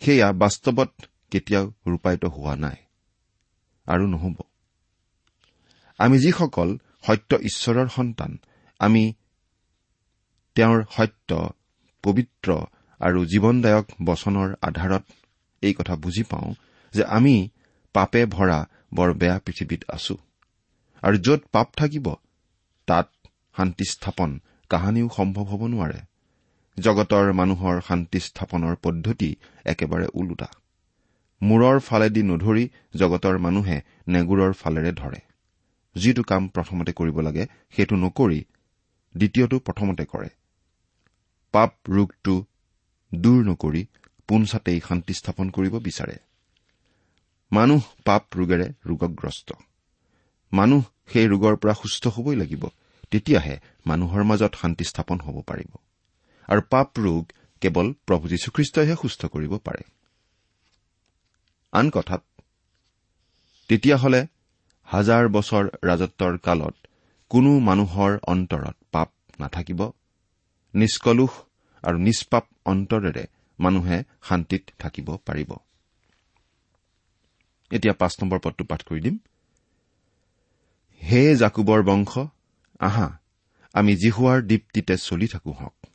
সেয়া 0.00 0.32
বাস্তৱত 0.32 0.90
কেতিয়াও 1.30 1.72
ৰূপায়িত 1.86 2.24
হোৱা 2.24 2.56
নাই। 2.56 2.76
আৰু 3.86 4.06
নহ'ব। 4.06 4.36
আমি 5.98 6.18
যিসকল 6.18 6.78
সত্য 7.06 7.36
ঈশ্বৰৰ 7.36 7.88
সন্তান 7.88 8.38
আমি 8.78 9.12
তেওঁৰ 10.54 10.84
সত্য 10.90 11.52
পবিত্ৰ 12.02 12.48
আৰু 13.00 13.24
জীৱনদায়ক 13.24 13.86
বচনৰ 14.02 14.54
আধাৰত 14.62 15.04
এই 15.62 15.74
কথা 15.74 15.96
বুজি 15.96 16.22
পাওঁ 16.22 16.54
যে 16.92 17.04
আমি 17.04 17.48
পাপে 17.92 18.26
ভৰা 18.26 18.66
বৰ 18.94 19.14
বেয়া 19.14 19.38
পৃথিৱীত 19.38 19.84
আছো। 19.88 20.16
আৰু 21.02 21.16
য'ত 21.16 21.40
পাপ 21.52 21.68
থাকিব 21.76 22.14
তাত 22.86 23.10
শান্তি 23.56 23.84
স্থাপন 23.84 24.40
কাহানিও 24.70 25.08
সম্ভৱ 25.16 25.44
হ'ব 25.44 25.66
নোৱাৰে। 25.66 26.00
জগতৰ 26.78 27.32
মানুহৰ 27.32 27.80
শান্তি 27.80 28.20
স্থাপনৰ 28.20 28.76
পদ্ধতি 28.82 29.36
একেবাৰে 29.64 30.06
ওলোটা। 30.14 30.48
মূৰৰ 31.42 31.80
ফালেদি 31.80 32.22
নধৰি 32.22 32.68
জগতৰ 32.96 33.38
মানুহে 33.38 33.82
নেগুৰৰ 34.08 34.52
ফালেৰে 34.52 34.92
ধৰে। 34.92 35.20
যিটো 35.96 36.22
কাম 36.22 36.48
প্ৰথমতে 36.48 36.92
কৰিব 36.92 37.20
লাগে 37.20 37.46
সেইটো 37.76 37.96
নকৰি 37.96 38.44
দ্বিতীয়টো 39.16 39.58
প্ৰথমতে 39.58 40.04
কৰে। 40.04 40.28
পাপ 41.52 41.74
ৰোগটো 41.88 42.44
দূৰ 43.14 43.44
নকৰি 43.44 43.86
পোনছাতেই 44.28 44.80
শান্তি 44.88 45.14
স্থাপন 45.14 45.50
কৰিব 45.50 45.78
বিচাৰে। 45.78 46.16
মানুহ 47.52 47.82
পাপ 48.04 48.24
ৰোগেৰে 48.36 48.72
ৰোগগ্ৰস্ত। 48.86 49.52
মানুহ 50.52 50.82
সেই 51.12 51.26
ৰোগৰ 51.28 51.56
পৰা 51.56 51.74
সুস্থ 51.74 52.06
হবই 52.06 52.36
লাগিব। 52.36 52.66
তেতিয়াহে 53.10 53.56
মানুহৰ 53.86 54.22
মাজত 54.24 54.52
শান্তি 54.54 54.84
স্থাপন 54.84 55.18
হ'ব 55.18 55.36
পাৰিব। 55.42 55.70
আৰু 56.48 56.60
পাপ 56.70 56.88
ৰোগ 56.98 57.22
কেৱল 57.62 57.86
প্ৰভু 58.06 58.24
যীশুখ্ৰীষ্টইহে 58.28 58.94
সুস্থ 59.02 59.26
কৰিব 59.26 59.52
পাৰে। 59.58 59.84
আন 61.72 61.90
কথাত 61.90 62.22
তেতিয়াহ'লে 63.68 64.20
হাজাৰ 64.88 65.28
বছৰ 65.28 65.64
ৰাজত্বৰ 65.84 66.38
কালত 66.38 66.74
কোনো 67.30 67.58
মানুহৰ 67.58 68.12
অন্তৰত 68.26 68.76
পাপ 68.92 69.10
নাথাকিব। 69.40 69.80
নিষ্কলুষ 70.74 71.32
আৰু 71.84 71.98
নিষ্পাপ 71.98 72.44
অন্তৰেৰে 72.64 73.24
মানুহে 73.58 73.98
শান্তিত 74.28 74.62
থাকিব 74.78 75.08
পাৰিব। 75.26 75.50
এতিয়া 77.70 77.94
পাঁচ 77.94 78.12
নম্বৰ 78.20 78.38
পদটো 78.38 78.64
পাঠ 78.64 78.80
কৰি 78.82 79.00
দিম। 79.00 79.16
হে 81.02 81.22
জাকুবৰ 81.36 81.82
বংশ 81.82 82.12
আহা 82.80 83.18
আমি 83.72 83.96
জিহুৱাৰ 83.96 84.42
দীপ্তিতে 84.42 84.96
চলি 84.96 85.26
থাকো 85.26 85.52
হওক। 85.52 85.86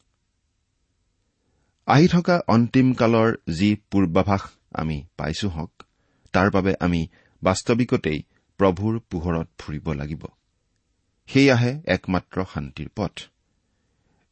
আহি 1.86 2.08
থকা 2.08 2.42
অন্তিম 2.48 2.94
কালৰ 2.94 3.38
যি 3.54 3.76
পূৰ্বাভাস 3.76 4.42
আমি 4.74 5.04
পাইছো 5.18 5.50
হওক 5.50 5.84
তাৰ 6.32 6.52
বাবে 6.52 6.74
আমি 6.80 7.08
বাস্তৱিকতেই 7.44 8.24
প্ৰভুৰ 8.58 9.00
পোহৰত 9.10 9.48
ফুৰিব 9.58 9.94
লাগিব। 9.94 10.26
সেয়াহে 11.28 11.82
একমাত্ৰ 11.86 12.46
শান্তিৰ 12.54 12.90
পথ। 12.96 13.12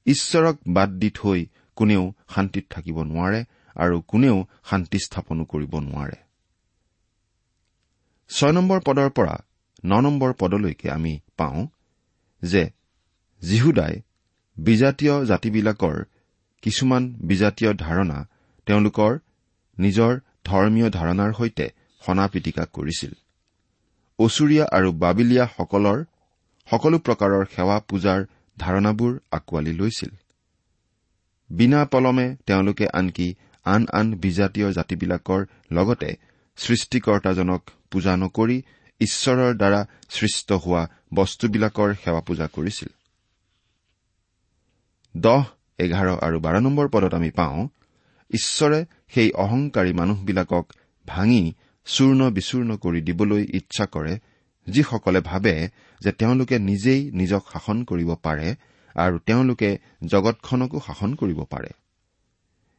ঈশ্বৰক 0.06 0.58
বাদ 0.68 0.90
দি 0.90 1.10
থৈ 1.10 1.46
কোনেও 1.76 2.14
শান্তিত 2.36 2.66
থাকিব 2.70 3.04
নোৱাৰে 3.04 3.46
আৰু 3.76 4.02
কোনেও 4.02 4.46
শান্তি 4.66 5.00
স্থাপনো 5.00 5.46
কৰিব 5.46 5.80
নোৱাৰে। 5.80 6.16
ছয় 8.30 8.52
নম্বৰ 8.52 8.80
পদৰ 8.80 9.10
পৰা 9.10 9.38
ন 9.86 10.02
নম্বৰ 10.02 10.34
পদলৈকে 10.34 10.92
আমি 10.92 11.20
পাওঁ 11.38 11.68
যে 12.44 12.64
জিহুদাই 13.42 13.96
বিজাতীয় 14.58 15.26
জাতিবিলাকৰ 15.26 15.98
কিছুমান 16.62 17.04
বিজাতীয় 17.22 17.74
ধাৰণা 17.74 18.18
তেওঁলোকৰ 18.68 19.12
নিজৰ 19.78 20.12
ধৰ্মীয় 20.46 20.90
ধাৰণাৰ 20.90 21.32
সৈতে 21.34 21.66
সনা 22.02 22.28
পিটিকা 22.28 22.64
কৰিছিল। 22.74 23.12
অচুৰীয়া 24.20 24.66
আৰু 24.78 24.90
বাবিলিয়াসকলৰ 24.94 26.00
সকলো 26.68 26.98
প্ৰকাৰৰ 27.00 27.44
সেৱা 27.56 27.78
পূজাৰ 27.80 28.20
ধাৰণাবোৰ 28.58 29.12
আঁকোৱালি 29.32 29.74
লৈছিল। 29.74 30.12
বিনা 31.50 31.86
পলমে 31.86 32.28
তেওঁলোকে 32.46 32.86
আনকি 32.94 33.28
আন 33.66 33.82
আন 33.94 34.08
বিজাতীয় 34.16 34.72
জাতিবিলাকৰ 34.72 35.42
লগতে 35.72 36.10
সৃষ্টিকৰ্তাজনক 36.58 37.62
পূজা 37.92 38.14
নকৰি 38.18 38.58
ঈশ্বৰৰ 39.02 39.52
দ্বাৰা 39.58 39.82
সৃষ্ট 40.10 40.50
হোৱা 40.54 40.84
বস্তুবিলাকৰ 41.12 41.94
সেৱা 41.94 42.22
পূজা 42.22 42.48
কৰিছিল। 42.48 42.90
দহ 45.18 45.44
এঘাৰ 45.80 46.08
আৰু 46.22 46.38
বাৰ 46.40 46.56
নম্বৰ 46.62 46.88
পদত 46.88 47.14
আমি 47.14 47.32
পাওঁ 47.32 47.68
ঈশ্বৰে 48.32 48.80
সেই 49.08 49.30
অহংকাৰী 49.32 49.94
মানুহবিলাকক 49.94 50.66
ভাঙি 51.06 51.54
চূৰ্ণ 51.86 52.30
বিচূৰ্ণ 52.30 52.78
কৰি 52.78 53.02
দিবলৈ 53.02 53.44
ইচ্ছা 53.54 53.86
কৰে 53.86 54.14
যিসকলে 54.68 55.20
ভাবে 55.20 55.70
যে 56.02 56.12
তেওঁলোকে 56.12 56.60
নিজেই 56.60 57.12
নিজক 57.12 57.44
শাসন 57.54 57.84
কৰিব 57.84 58.10
পাৰে 58.24 58.56
আৰু 58.96 59.20
তেওঁলোকে 59.20 59.70
জগতখনকো 60.06 60.78
শাসন 60.80 61.16
কৰিব 61.16 61.40
পাৰে। 61.44 61.70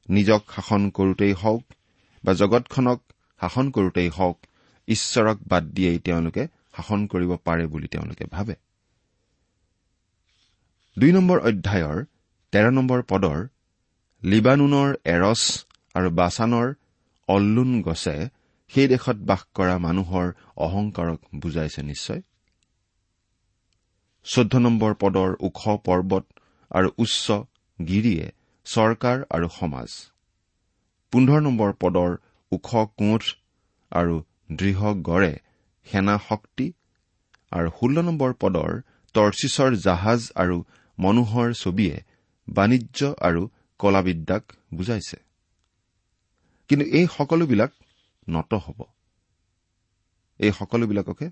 নিজক 0.09 0.43
শাসন 0.57 0.91
কৰোতেই 0.91 1.33
হওক 1.33 1.65
বা 2.25 2.33
জগতখনক 2.33 3.01
শাসন 3.41 3.71
কৰোতেই 3.71 4.09
হওক 4.09 4.39
ঈশ্বৰক 4.89 5.39
বাদ 5.49 5.65
দিয়েই 5.65 5.99
তেওঁলোকে 5.99 6.47
শাসন 6.79 7.07
কৰিব 7.07 7.31
পাৰে 7.45 7.67
বুলি 7.67 7.89
তেওঁলোকে 7.89 8.25
ভাবে। 8.31 8.55
দুই 10.97 11.11
নম্বৰ 11.13 11.39
অধ্যায়ৰ 11.41 11.99
তেৰ 12.53 12.67
নম্বৰ 12.71 13.01
পদৰ 13.03 13.39
লিবানুনৰ 14.23 14.91
এৰছ 15.05 15.43
আৰু 15.95 16.09
বাছানৰ 16.11 16.69
অল্লুন 17.29 17.71
গছে 17.83 18.17
সেই 18.71 18.89
দেশত 18.89 19.17
বাস 19.17 19.43
কৰা 19.55 19.77
মানুহৰ 19.79 20.27
অহংকাৰক 20.57 21.21
বুজাইছে 21.35 21.83
নিশ্চয়। 21.83 22.21
চৈধ্য 24.27 24.55
নম্বৰ 24.59 24.95
পদৰ 24.95 25.31
ওখ 25.41 25.61
পৰ্বত 25.87 26.25
আৰু 26.71 26.89
উচ্চ 26.99 27.27
গিৰিয়ে 27.79 28.27
চৰকাৰ 28.67 29.19
আৰু 29.31 29.49
সমাজ। 29.49 29.91
পোন্ধৰ 31.13 31.41
নম্বৰ 31.41 31.71
পদৰ 31.73 32.11
ওখ 32.53 32.69
কোঠ 33.01 33.23
আৰু 33.93 34.15
দৃঢ় 34.53 34.95
গড়ে 35.03 35.35
সেনা 35.91 36.19
শক্তি 36.29 36.73
আৰু 37.51 37.69
ষোল্ল 37.71 38.03
নম্বৰ 38.03 38.33
পদৰ 38.41 38.71
টৰ্চিছৰ 39.15 39.77
জাহাজ 39.77 40.21
আৰু 40.35 40.65
মনোহৰ 40.99 41.53
ছবিয়ে 41.53 41.97
বাণিজ্য 42.49 43.15
আৰু 43.21 43.49
কলাবিদ্যাক 43.79 44.53
বুজাইছে। 44.75 45.17
কিন্তু 46.69 46.87
এই 46.87 47.07
সকলোবিলাক 47.17 47.73
নত 48.29 48.55
হ'ব। 48.55 48.85
এই 50.39 50.53
সকলোবিলাককে 50.53 51.31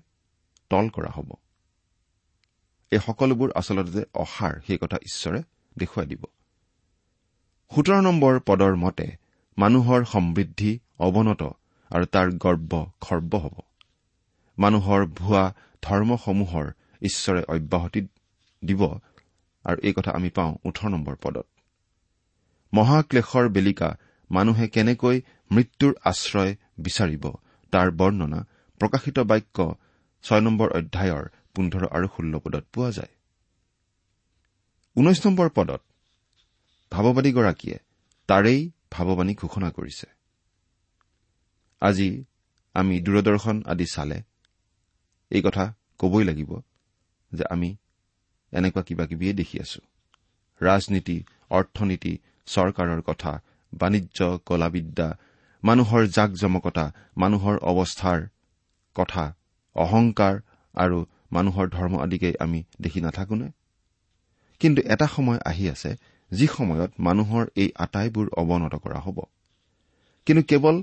তল 0.69 0.89
কৰা 0.89 1.09
হ'ব। 1.09 1.29
এই 2.91 2.99
সকলোবোৰ 2.99 3.51
আচলতে 3.55 3.91
যে 3.91 4.03
অসাৰ 4.13 4.53
সেই 4.67 4.77
কথা 4.77 4.97
ঈশ্বৰে 4.97 5.43
দেখুৱাই 5.77 6.07
দিব। 6.07 6.23
সোতৰ 7.75 8.01
নম্বৰ 8.01 8.39
পদৰ 8.39 8.75
মতে 8.75 9.07
মানুহৰ 9.57 10.05
সমৃদ্ধি 10.05 10.79
অৱনত 10.99 11.43
আৰু 11.89 12.05
তাৰ 12.05 12.27
গৰ্ব 12.31 12.85
খৰ্ব 13.01 13.37
হ'ব। 13.37 13.55
মানুহৰ 14.57 15.01
ভুৱা 15.17 15.43
ধৰ্মসমূহৰ 15.83 16.65
ঈশ্বৰে 17.01 17.41
অব্যাহতি 17.55 18.01
দিব 18.63 18.81
আৰু 19.65 19.77
এই 19.87 19.93
কথা 19.93 20.11
আমি 20.11 20.29
পাওঁ 20.29 20.51
ওঠৰ 20.65 20.87
নম্বৰ 20.89 21.15
পদত। 21.15 21.47
মহাক্লেশৰ 22.73 23.45
বেলিকা 23.49 23.89
মানুহে 24.29 24.65
কেনেকৈ 24.67 25.17
মৃত্যুৰ 25.51 25.93
আশ্ৰয় 26.05 26.53
বিচাৰিব 26.79 27.25
তাৰ 27.73 27.87
বৰ্ণনা 27.91 28.39
প্ৰকাশিত 28.81 29.17
বাক্য 29.31 29.57
ছয় 30.23 30.41
নম্বৰ 30.41 30.69
অধ্যায়ৰ 30.69 31.23
পোন্ধৰ 31.53 31.83
আৰু 31.87 32.07
ষোল্ল 32.15 32.33
পদত 32.39 32.63
পোৱা 32.73 32.89
যায়। 32.91 33.13
ঊনৈশ 34.95 35.19
নম্বৰ 35.25 35.47
পদত 35.49 35.81
ভাৱবাদীগৰাকীয়ে 36.91 37.77
তাৰেই 38.29 38.61
ভাৱবাণী 38.91 39.33
ঘোষণা 39.33 39.69
কৰিছে। 39.71 40.07
আজি 41.81 42.09
আমি 42.75 42.95
দূৰদৰ্শন 43.01 43.57
আদি 43.65 43.85
চালে 43.85 44.17
এই 45.31 45.41
কথা 45.41 45.73
কবই 45.99 46.23
লাগিব 46.23 46.51
যে 47.31 47.43
আমি 47.49 47.69
এনেকুৱা 48.53 48.81
কিবা 48.83 49.05
কিবিয়ে 49.05 49.33
দেখি 49.33 49.57
আছো। 49.59 49.81
ৰাজনীতি 50.61 51.17
অৰ্থনীতি 51.49 52.13
চৰকাৰৰ 52.47 53.01
কথা 53.01 53.31
বাণিজ্য 53.73 54.19
কলাবিদ্যা 54.45 55.09
মানুহৰ 55.63 56.03
জাক 56.07 56.31
জমকতা 56.31 56.85
মানুহৰ 57.17 57.55
অৱস্থাৰ 57.71 58.19
কথা 58.95 59.23
অহংকাৰ 59.75 60.33
আৰু 60.75 61.05
মানুহৰ 61.31 61.65
ধৰ্ম 61.69 61.93
আদিকে 62.01 62.29
আমি 62.39 62.63
দেখি 62.81 62.99
নাথাকোনে 63.01 63.47
কিন্তু 64.61 64.81
এটা 64.81 65.07
সময় 65.07 65.39
আহি 65.45 65.65
আছে 65.69 65.91
যি 66.31 66.47
সময়ত 66.47 66.91
মানুহৰ 66.99 67.43
এই 67.55 67.69
আটাইবোৰ 67.75 68.27
অৱনত 68.37 68.73
কৰা 68.75 68.99
হ'ব। 68.99 69.17
কিন্তু 70.27 70.43
কেৱল 70.43 70.75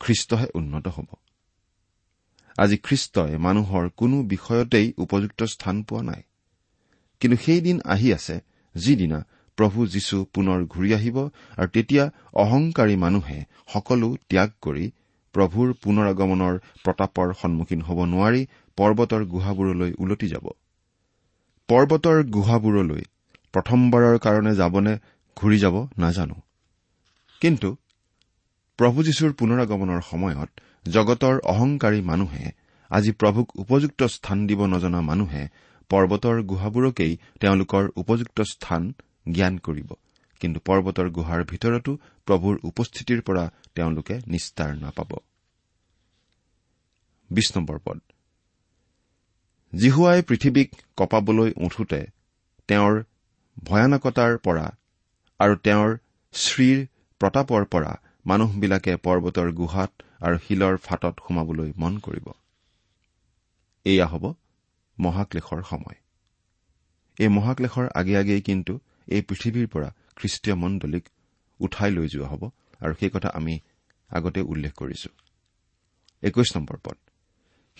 খ্ৰীষ্টহে 0.00 0.46
উন্নত 0.54 0.86
হ'ব। 0.88 1.08
আজি 2.58 2.76
খ্ৰীষ্টই 2.76 3.32
মানুহৰ 3.36 3.84
কোনো 3.96 4.16
বিষয়তেই 4.22 4.86
উপযুক্ত 4.98 5.40
স্থান 5.44 5.76
পোৱা 5.82 6.02
নাই। 6.02 6.22
কিন্তু 7.20 7.36
সেইদিন 7.44 7.76
আহি 7.84 8.08
আছে 8.12 8.36
যিদিনা 8.74 9.18
প্ৰভু 9.58 9.86
যীশু 9.86 10.16
পুনৰ 10.34 10.58
ঘূৰি 10.72 10.90
আহিব 10.94 11.16
আৰু 11.58 11.68
তেতিয়া 11.68 12.04
অহংকাৰী 12.34 12.94
মানুহে 12.96 13.38
সকলো 13.72 14.08
ত্যাগ 14.30 14.50
কৰি 14.62 14.84
প্ৰভুৰ 15.34 15.68
পুনৰ 15.82 16.06
আগমনৰ 16.06 16.54
প্ৰতাপৰ 16.84 17.28
সন্মুখীন 17.34 17.80
হ'ব 17.82 17.98
নোৱাৰি 18.04 18.42
পৰ্বতৰ 18.78 19.22
গুহাবোৰলৈ 19.24 19.92
ওলটি 19.98 20.26
যাব। 20.28 20.46
পৰ্বতৰ 21.68 22.18
গুহাবোৰলৈ 22.34 23.02
প্ৰথমবাৰৰ 23.54 24.16
কাৰণে 24.18 24.52
যাবনে 24.54 24.92
ঘূৰি 25.36 25.58
যাব 25.58 25.76
নাজানো। 25.98 26.36
কিন্তু 27.40 27.68
প্ৰভু 28.78 28.98
যীশুৰ 29.02 29.32
পুনৰাগমনৰ 29.32 30.00
সময়ত 30.10 30.50
জগতৰ 30.86 31.40
অহংকাৰী 31.44 32.00
মানুহে 32.00 32.52
আজি 32.90 33.12
প্ৰভুক 33.12 33.48
উপযুক্ত 33.56 34.00
স্থান 34.04 34.46
দিব 34.46 34.60
নজনা 34.66 35.00
মানুহে 35.00 35.48
পৰ্বতৰ 35.90 36.42
গুহাবোৰকেই 36.42 37.12
তেওঁলোকৰ 37.40 37.84
উপযুক্ত 37.96 38.38
স্থান 38.42 38.92
জ্ঞান 39.32 39.58
কৰিব। 39.58 39.90
কিন্তু 40.40 40.60
পৰ্বতৰ 40.60 41.08
গুহাৰ 41.10 41.44
ভিতৰতো 41.44 41.92
প্ৰভুৰ 42.26 42.54
উপস্থিতিৰ 42.64 43.20
পৰা 43.22 43.44
তেওঁলোকে 43.74 44.14
নিস্তাৰ 44.26 44.70
নাপাব। 44.76 45.10
জিহুৱাই 49.74 50.22
পৃথিৱীক 50.22 50.68
কপাবলৈ 50.96 51.50
উঠোতে 51.56 52.00
তেওঁৰ 52.68 52.94
ভয়ানকতাৰ 53.64 54.32
পৰা 54.38 54.66
আৰু 55.40 55.54
তেওঁৰ 55.56 55.90
শ্ৰীৰ 56.32 56.78
প্ৰতাপৰ 57.20 57.64
পৰা 57.64 57.92
মানুহবিলাকে 58.26 58.96
পৰ্বতৰ 58.96 59.52
গুহাত 59.52 59.90
আৰু 60.24 60.36
শিলৰ 60.38 60.74
ফাটত 60.76 61.14
সোমাবলৈ 61.24 61.70
মন 61.76 61.94
কৰিব। 61.98 62.26
এয়া 63.86 64.06
হ'ব 64.06 64.24
মহাক্লেশৰ 64.98 65.62
সময়। 65.70 65.98
এই 67.18 67.28
মহাক্লেশৰ 67.28 67.86
আগে 67.94 68.14
আগেয়ে 68.16 68.40
কিন্তু 68.40 68.72
এই 69.08 69.22
পৃথিৱীৰ 69.28 69.66
পৰা 69.66 69.88
খ্ৰীষ্টীয় 70.16 70.56
মণ্ডলীক 70.56 71.04
উঠাই 71.60 71.90
লৈ 71.90 72.06
যোৱা 72.08 72.28
হ'ব 72.28 72.42
আৰু 72.80 72.94
সেই 73.00 73.10
কথা 73.10 73.28
আমি 73.34 73.54
আগতে 74.10 74.40
উল্লেখ 74.52 74.72
কৰিছো। 74.72 75.10
একৈশ 76.22 76.48
নম্বৰ 76.56 76.78
পদ। 76.84 76.96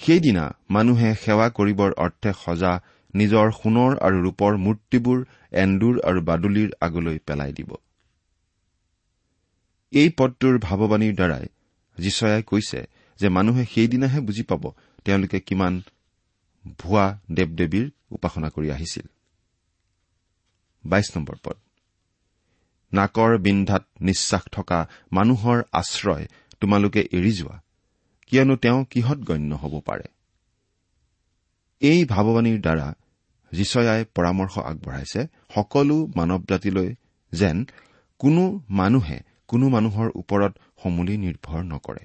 সেইদিনা 0.00 0.44
মানুহে 0.70 1.10
সেৱা 1.14 1.46
কৰিবৰ 1.58 1.90
অৰ্থে 2.04 2.30
সজা 2.44 2.72
নিজৰ 3.14 3.46
সোণৰ 3.50 3.92
আৰু 4.06 4.16
ৰূপৰ 4.26 4.52
মূৰ্তিবোৰ 4.56 5.18
এন্দুৰ 5.62 5.94
আৰু 6.04 6.20
বাদুলিৰ 6.20 6.70
আগলৈ 6.80 7.18
পেলাই 7.26 7.52
দিব। 7.52 7.70
এই 9.92 10.08
পদটোৰ 10.18 10.54
ভাৱবাণীৰ 10.58 11.14
দ্বাৰাই 11.14 11.46
যীশয়াই 11.98 12.42
কৈছে 12.42 12.88
যে 13.20 13.28
মানুহে 13.28 13.64
সেইদিনাহে 13.64 14.20
বুজি 14.20 14.42
পাব 14.42 14.72
তেওঁলোকে 15.04 15.40
কিমান 15.40 15.82
ভুৱা 16.78 17.18
দেৱ 17.32 17.48
দেৱীৰ 17.48 17.90
উপাসনা 18.10 18.48
কৰি 18.48 18.70
আহিছিল। 18.70 19.06
নাকৰ 22.92 23.38
বিন্ধাত 23.38 23.84
নিশ্বাস 24.00 24.42
থকা 24.52 24.88
মানুহৰ 25.12 25.62
আশ্ৰয় 25.72 26.26
তোমালোকে 26.60 27.00
এৰি 27.12 27.32
যোৱা 27.32 27.62
কিয়নো 28.26 28.56
তেওঁ 28.56 28.84
কিহত 28.84 29.18
গণ্য 29.18 29.54
হ'ব 29.54 29.80
পাৰে? 29.80 30.04
এই 31.80 32.04
ভাৱবাণীৰ 32.04 32.60
দ্বাৰা 32.60 32.94
যিচয়াই 33.52 34.04
পৰামৰ্শ 34.14 34.58
আগবঢ়াইছে 34.58 35.26
সকলো 35.54 36.06
মানৱ 36.16 36.40
জাতিলৈ 36.48 36.94
যেন 37.32 37.64
কোনো 38.18 38.60
মানুহে 38.70 39.20
কোনো 39.54 39.68
মানুহৰ 39.68 40.08
ওপৰত 40.20 40.52
সমূলি 40.82 41.14
নিৰ্ভৰ 41.24 41.62
নকৰে। 41.64 42.04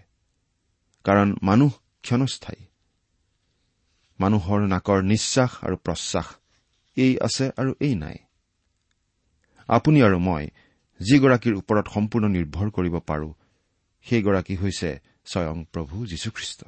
কাৰণ 1.05 1.37
মানুহ 1.41 1.71
ক্ষণস্থায়ী। 2.01 2.61
মানুহৰ 4.19 4.59
নাকৰ 4.67 4.99
নিশ্বাস 5.03 5.51
আৰু 5.65 5.75
প্ৰশ্বাস 5.75 6.27
এই 6.97 7.17
আছে 7.19 7.45
আৰু 7.57 7.71
এই 7.79 7.95
নাই। 7.95 8.17
আপুনি 9.67 10.01
আৰু 10.01 10.17
মই 10.19 10.45
যিগৰাকীৰ 10.99 11.53
ওপৰত 11.53 11.85
সম্পূৰ্ণ 11.93 12.25
নিৰ্ভৰ 12.27 12.67
কৰিব 12.69 12.95
পাৰো 12.99 13.29
সেইগৰাকী 14.05 14.55
হৈছে 14.55 14.89
স্বয়ং 15.25 15.57
প্ৰভু 15.73 15.95
যীশুখ্ৰীষ্ট। 16.05 16.59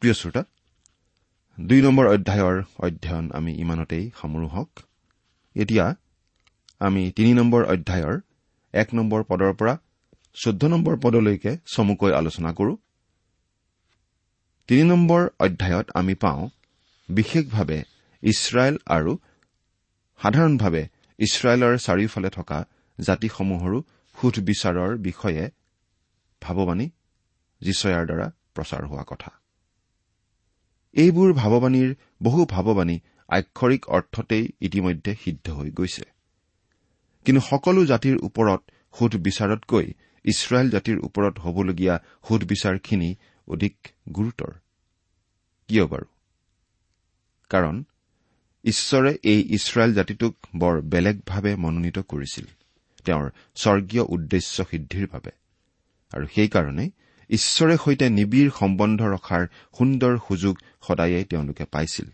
প্ৰিয় 0.00 0.14
শ্ৰোতা 0.14 0.42
দুই 1.60 1.80
নম্বৰ 1.82 2.06
অধ্যায়ৰ 2.06 2.56
অধ্যয়ন 2.78 3.30
আমি 3.32 3.52
ইমানতেই 3.54 4.10
সামৰো 4.20 4.46
হওক। 4.46 4.72
এতিয়া 5.54 5.86
আমি 6.80 7.12
তিনি 7.16 7.34
নম্বৰ 7.34 7.62
অধ্যায়ৰ 7.64 8.20
এক 8.82 8.88
নম্বৰ 8.94 9.20
পদৰ 9.22 9.52
পৰা 9.54 9.74
চৈধ্য 10.34 10.62
নম্বৰ 10.66 10.94
পদলৈকে 10.96 11.52
চমুকৈ 11.66 12.12
আলোচনা 12.12 12.50
কৰো। 12.52 12.74
তিনি 14.68 14.82
নম্বৰ 14.82 15.22
অধ্যায়ত 15.40 15.86
আমি 15.94 16.14
পাওঁ 16.14 16.42
বিশেষভাৱে 17.08 17.78
ইছৰাইল 18.22 18.76
আৰু 18.86 19.12
সাধাৰণভাৱে 20.20 20.82
ইছৰাইলৰ 21.18 21.74
চাৰিওফালে 21.86 22.30
থকা 22.30 22.58
জাতিসমূহৰো 22.98 23.78
সুধবিচাৰৰ 24.16 24.90
বিষয়ে 24.98 25.44
ভাৱবাণী 26.42 26.86
যিচয়াৰ 27.60 28.04
দ্বাৰা 28.06 28.26
প্ৰচাৰ 28.54 28.82
হোৱা 28.84 29.04
কথা। 29.06 29.30
এইবোৰ 30.96 31.30
ভাৱবাণীৰ 31.32 31.90
বহু 32.22 32.40
ভাৱবাণী 32.46 32.96
আক্ষৰিক 33.28 33.82
অৰ্থতেই 33.88 34.44
ইতিমধ্যে 34.60 35.12
সিদ্ধ 35.24 35.46
হৈ 35.50 35.70
গৈছে। 35.70 36.13
কিন্তু 37.24 37.40
সকলো 37.40 37.86
জাতিৰ 37.86 38.18
ওপৰত 38.22 38.60
সুধবিচাৰতকৈ 38.98 39.92
ইছৰাইল 40.24 40.70
জাতিৰ 40.70 40.98
ওপৰত 41.04 41.38
হ'বলগীয়া 41.38 41.98
সুধবিচাৰখিনি 42.28 43.14
অধিক 43.48 43.76
গুৰুতৰ। 44.12 44.52
কিয় 45.68 45.86
বাৰু? 45.86 46.04
কাৰণ 47.48 47.84
ঈশ্বৰে 48.64 49.18
এই 49.22 49.40
ইছৰাইল 49.54 49.94
জাতিটোক 49.94 50.36
বৰ 50.56 50.80
বেলেগভাৱে 50.80 51.56
মনোনীত 51.56 51.98
কৰিছিল। 51.98 52.44
তেওঁৰ 53.04 53.30
স্বৰ্গীয় 53.54 54.02
উদ্দেশ্য 54.08 54.64
সিদ্ধিৰ 54.70 55.08
বাবে। 55.12 55.30
আৰু 56.12 56.26
সেইকাৰণে 56.34 56.90
ঈশ্বৰে 57.30 57.76
সৈতে 57.84 58.10
নিবিড় 58.10 58.50
সম্বন্ধ 58.58 59.02
ৰখাৰ 59.02 59.46
সুন্দৰ 59.78 60.18
সুযোগ 60.28 60.58
সদায়ে 60.82 61.24
তেওঁলোকে 61.24 61.64
পাইছিল। 61.64 62.06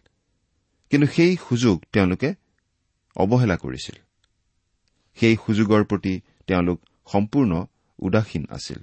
কিন্তু 0.91 1.07
সেই 1.07 1.37
সুযোগ 1.49 1.85
তেওঁলোকে 1.93 2.35
অৱহেলা 3.17 3.57
কৰিছিল। 3.57 4.10
সেই 5.19 5.37
সুযোগৰ 5.47 5.83
প্ৰতি 5.85 6.15
তেওঁলোক 6.47 6.79
সম্পূৰ্ণ 7.13 7.53
উদাসীন 7.99 8.45
আছিল। 8.51 8.81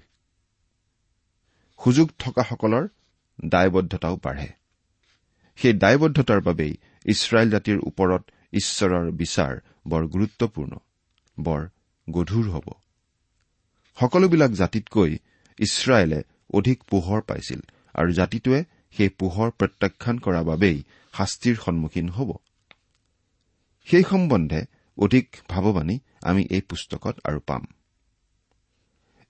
সুযোগ 1.80 2.08
থকাসকলৰ 2.20 2.88
দায়বদ্ধতাও 3.46 4.16
বাঢ়ে। 4.24 4.50
সেই 5.58 5.74
দায়বদ্ধতাৰ 5.74 6.42
বাবেই 6.42 6.74
ইছৰাইল 7.06 7.50
জাতিৰ 7.50 7.78
ওপৰত 7.80 8.24
ঈশ্বৰৰ 8.54 9.12
বিচাৰ 9.12 9.54
বৰ 9.88 10.04
গুৰুত্বপূৰ্ণ 10.08 10.74
বৰ 11.40 11.62
গধুৰ 12.10 12.46
হ'ব। 12.50 12.68
সকলোবিলাক 13.98 14.52
জাতিতকৈ 14.52 15.12
ইছৰাইলে 15.60 16.20
অধিক 16.54 16.78
পোহৰ 16.84 17.22
পাইছিল 17.22 17.62
আৰু 17.94 18.10
জাতিটোৱে 18.12 18.60
সেই 18.98 19.10
পোহৰ 19.10 19.50
প্ৰত্যাখ্যান 19.52 20.18
কৰাৰ 20.18 20.44
বাবেই 20.44 20.78
শাস্তিৰ 21.14 21.56
সন্মুখীন 21.56 22.10
হ'ব। 22.10 22.30
সেই 23.88 24.04
সম্বন্ধে 24.04 24.60
অধিক 24.98 25.36
ভাৱবাণী 25.50 26.00
আমি 26.22 26.48
এই 26.50 26.62
পুস্তকত 26.62 27.20
আৰু 27.24 27.40
পাম। 27.40 27.66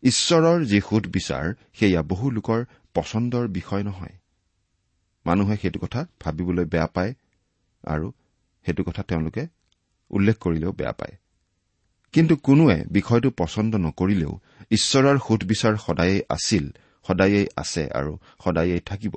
ঈশ্বৰৰ 0.04 0.66
যি 0.66 0.82
সুধবিচাৰ 0.82 1.54
সেয়া 1.74 2.02
বহু 2.02 2.32
লোকৰ 2.32 2.66
পচন্দৰ 2.94 3.48
বিষয় 3.48 3.84
নহয়। 3.84 4.16
মানুহে 5.26 5.58
সেইটো 5.58 5.80
কথা 5.80 6.06
ভাবিবলৈ 6.22 6.66
বেয়া 6.66 6.88
পায় 6.88 7.14
আৰু 7.84 8.12
সেইটো 8.66 8.84
কথা 8.84 9.04
তেওঁলোকে 9.04 9.48
উল্লেখ 10.10 10.38
কৰিলেও 10.38 10.72
বেয়া 10.72 10.92
পায়। 10.92 11.18
কিন্তু 12.14 12.36
কোনোৱে 12.36 12.86
বিষয়টো 12.92 13.32
পচন্দ 13.38 13.76
নকৰিলেও 13.76 14.40
ঈশ্বৰৰ 14.72 15.18
সুধবিচাৰ 15.18 15.76
সদায়েই 15.78 16.22
আছিল 16.30 16.72
সদায়েই 17.08 17.48
আছে 17.58 17.90
আৰু 17.90 18.18
সদায়েই 18.44 18.80
থাকিব। 18.80 19.16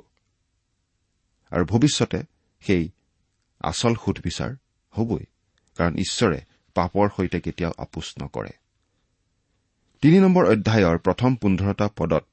আৰু 1.51 1.65
ভৱিষ্যতে 1.65 2.23
সেই 2.59 2.89
আচল 3.59 3.95
সুধবিচাৰ 3.95 4.55
হবই। 4.91 5.25
কাৰণ 5.77 5.93
ঈশ্বৰে 5.97 6.39
পাপৰ 6.75 7.09
সৈতে 7.17 7.39
কেতিয়াও 7.39 7.73
আপোচ 7.77 8.13
নকৰে। 8.21 8.49
তিনি 10.01 10.19
নম্বৰ 10.19 10.45
অধ্যায়ৰ 10.45 10.97
প্ৰথম 10.97 11.35
পোন্ধৰটা 11.35 11.89
পদত 11.95 12.25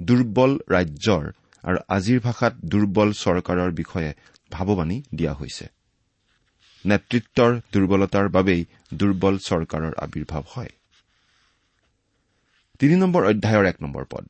দুৰ্বল 0.00 0.58
ৰাজ্যৰ 0.70 1.32
আৰু 1.64 1.78
আজিৰ 1.88 2.20
ভাষাত 2.20 2.54
দুৰ্বল 2.64 3.12
চৰকাৰৰ 3.12 3.70
বিষয়ে 3.72 4.14
ভাৱবাণী 4.50 5.02
দিয়া 5.14 5.34
হৈছে। 5.34 5.66
নেতৃত্বৰ 6.86 7.60
দুৰ্বলতাৰ 7.72 8.28
বাবেই 8.28 8.64
দুৰ্বল 8.94 9.38
চৰকাৰৰ 9.38 9.94
আৱিৰ্ভাৱ 9.94 10.42
হয়। 10.48 10.68
তিনি 12.78 12.94
নম্বৰ 12.96 13.22
অধ্যায়ৰ 13.24 13.66
এক 13.66 13.82
নম্বৰ 13.82 14.04
পদ। 14.10 14.24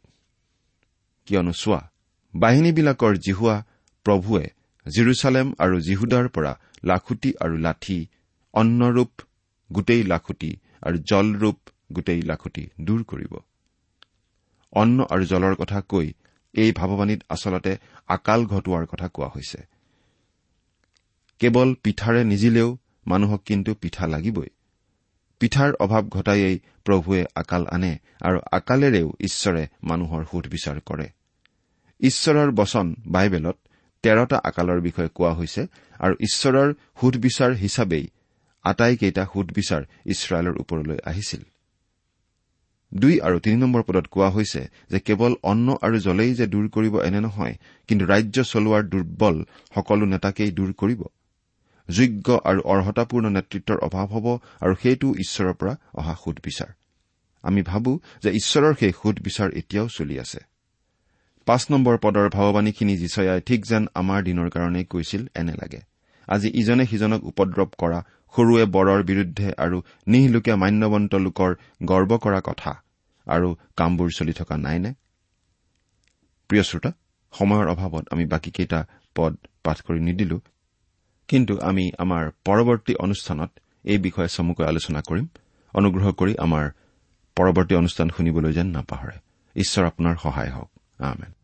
কিয়নো 1.27 1.53
চোৱা 1.53 1.91
বাহিনীবিলাকৰ 2.37 3.17
জিহুৱা 3.17 3.63
প্ৰভুৱে 4.05 4.51
জিৰচালেম 4.87 5.55
আৰু 5.59 5.81
জিহুদাৰ 5.81 6.29
পৰা 6.29 6.61
লাখুটি 6.85 7.33
আৰু 7.41 7.57
লাঠি 7.57 8.07
অন্নৰূপ 8.55 9.13
গোটেই 9.71 10.03
লাখুটি 10.05 10.51
আৰু 10.83 10.97
জলৰূপ 11.11 11.59
গোটেই 11.93 12.23
লাখুটি 12.23 12.65
দূৰ 12.81 13.01
কৰিব। 13.05 13.33
অন্ন 14.73 14.99
আৰু 15.11 15.25
জলৰ 15.25 15.55
কথা 15.55 15.81
কৈ 15.89 16.07
এই 16.55 16.71
ভাৱবাণীত 16.73 17.21
আচলতে 17.29 17.73
আকাল 18.09 18.41
ঘটোৱাৰ 18.47 18.85
কথা 18.87 19.09
কোৱা 19.09 19.29
হৈছে। 19.35 19.61
কেৱল 21.41 21.69
পিঠাৰে 21.83 22.25
নিজিলেও 22.25 22.69
মানুহক 23.07 23.41
কিন্তু 23.45 23.71
পিঠা 23.75 24.05
লাগিবই। 24.07 24.51
পিঠাৰ 25.41 25.71
অভাৱ 25.81 26.05
ঘটায়েই 26.09 26.57
প্ৰভুৱে 26.85 27.23
আকাল 27.35 27.63
আনে 27.67 27.93
আৰু 28.23 28.39
আকালেৰেও 28.53 29.09
ঈশ্বৰে 29.21 29.63
মানুহৰ 29.83 30.23
সুধবিচাৰ 30.25 30.79
কৰে। 30.81 31.09
ঈশ্বৰৰ 32.01 32.51
বচন 32.51 32.87
বাইবেলত 33.07 33.57
তেৰটা 34.05 34.37
আকালৰ 34.45 34.81
বিষয়ে 34.81 35.11
কোৱা 35.15 35.33
হৈছে 35.35 35.63
আৰু 36.01 36.15
ঈশ্বৰৰ 36.21 36.69
সুধবিচাৰ 37.01 37.53
হিচাপেই 37.55 38.07
আটাইকেইটা 38.65 39.25
সুধবিচাৰ 39.33 39.83
ইছৰাইলৰ 40.07 40.55
ওপৰলৈ 40.63 40.99
আহিছিল। 41.11 41.43
দুই 42.93 43.15
আৰু 43.21 43.37
তিনি 43.45 43.57
নম্বৰ 43.57 43.83
পদত 43.83 44.07
কোৱা 44.07 44.29
হৈছে 44.31 44.63
যে 44.91 44.99
কেৱল 45.07 45.33
অন্ন 45.51 45.69
আৰু 45.87 45.97
জলেই 45.99 46.33
যে 46.35 46.47
দূৰ 46.47 46.67
কৰিব 46.69 46.95
এনে 47.09 47.21
নহয় 47.21 47.55
কিন্তু 47.89 48.05
ৰাজ্য 48.07 48.37
চলোৱাৰ 48.53 48.83
দুৰ্বল 48.93 49.37
সকলো 49.75 50.05
নেতাকেই 50.07 50.51
দূৰ 50.59 50.71
কৰিব। 50.81 51.01
যোগ্য 51.89 52.29
আৰু 52.45 52.61
অৰ্হতাপূৰ্ণ 52.65 53.27
নেতৃত্বৰ 53.37 53.79
অভাৱ 53.87 54.07
হ'ব 54.15 54.27
আৰু 54.65 54.75
সেইটো 54.83 55.09
ঈশ্বৰৰ 55.25 55.55
পৰা 55.61 55.75
অহা 56.01 56.15
সুদবিচাৰ 56.23 56.71
আমি 57.45 57.61
ভাবো 57.63 57.93
যে 58.23 58.31
ঈশ্বৰৰ 58.41 58.75
সেই 58.81 58.93
সুদবিচাৰ 59.01 59.49
এতিয়াও 59.61 59.89
চলি 59.89 60.17
আছে। 60.25 60.41
পাঁচ 61.47 61.63
নম্বৰ 61.71 61.97
পদৰ 62.05 62.27
ভাৱবাণীখিনি 62.37 62.95
যিচয়াই 62.97 63.41
ঠিক 63.49 63.61
যেন 63.71 63.83
আমাৰ 64.01 64.21
দিনৰ 64.29 64.49
কাৰণেই 64.57 64.87
কৈছিল 64.93 65.23
এনে 65.41 65.55
লাগে। 65.61 65.81
আজি 66.29 66.49
ইজনে 66.61 66.85
সিজনক 66.87 67.21
উপদ্ৰৱ 67.31 67.71
কৰা 67.83 67.99
সৰুৱে 68.37 68.65
বৰৰ 68.65 69.03
বিৰুদ্ধে 69.03 69.53
আৰু 69.59 69.83
নিহলোকে 70.07 70.55
মান্যৱন্ত 70.55 71.15
লোকৰ 71.15 71.55
গৰ্ব 71.85 72.19
কৰা 72.19 72.41
কথা। 72.41 72.83
আৰু 73.27 73.57
কামবোৰ 73.77 74.11
চলি 74.17 74.33
থকা 74.33 74.57
নাইনে? 74.57 74.95
প্ৰিয় 76.49 76.63
শ্ৰোতা 76.63 76.93
সময়ৰ 77.33 77.67
অভাৱত 77.67 78.09
আমি 78.11 78.27
বাকীকেইটা 78.27 78.87
পদ 79.15 79.37
পাঠ 79.63 79.81
কৰি 79.81 80.01
নিদিলো। 80.01 80.41
কিন্তু 81.29 81.59
আমি 81.61 81.93
আমাৰ 81.99 82.31
পৰৱৰ্তী 82.45 82.95
অনুষ্ঠানত 82.95 83.51
এই 83.85 83.99
বিষয়ে 83.99 84.29
চমুকৈ 84.29 84.67
আলোচনা 84.67 85.01
কৰিম। 85.01 85.27
অনুগ্ৰহ 85.75 86.13
কৰি 86.13 86.35
আমাৰ 86.37 86.71
পৰৱৰ্তী 87.37 87.75
অনুষ্ঠান 87.75 88.09
শুনিবলৈ 88.09 88.53
যেন 88.53 88.67
নাপাহৰে। 88.67 89.19
ঈশ্বৰ 89.57 89.85
আপোনাৰ 89.87 90.17
সহায় 90.17 90.51
হওক। 90.51 90.71
আমেন। 90.99 91.44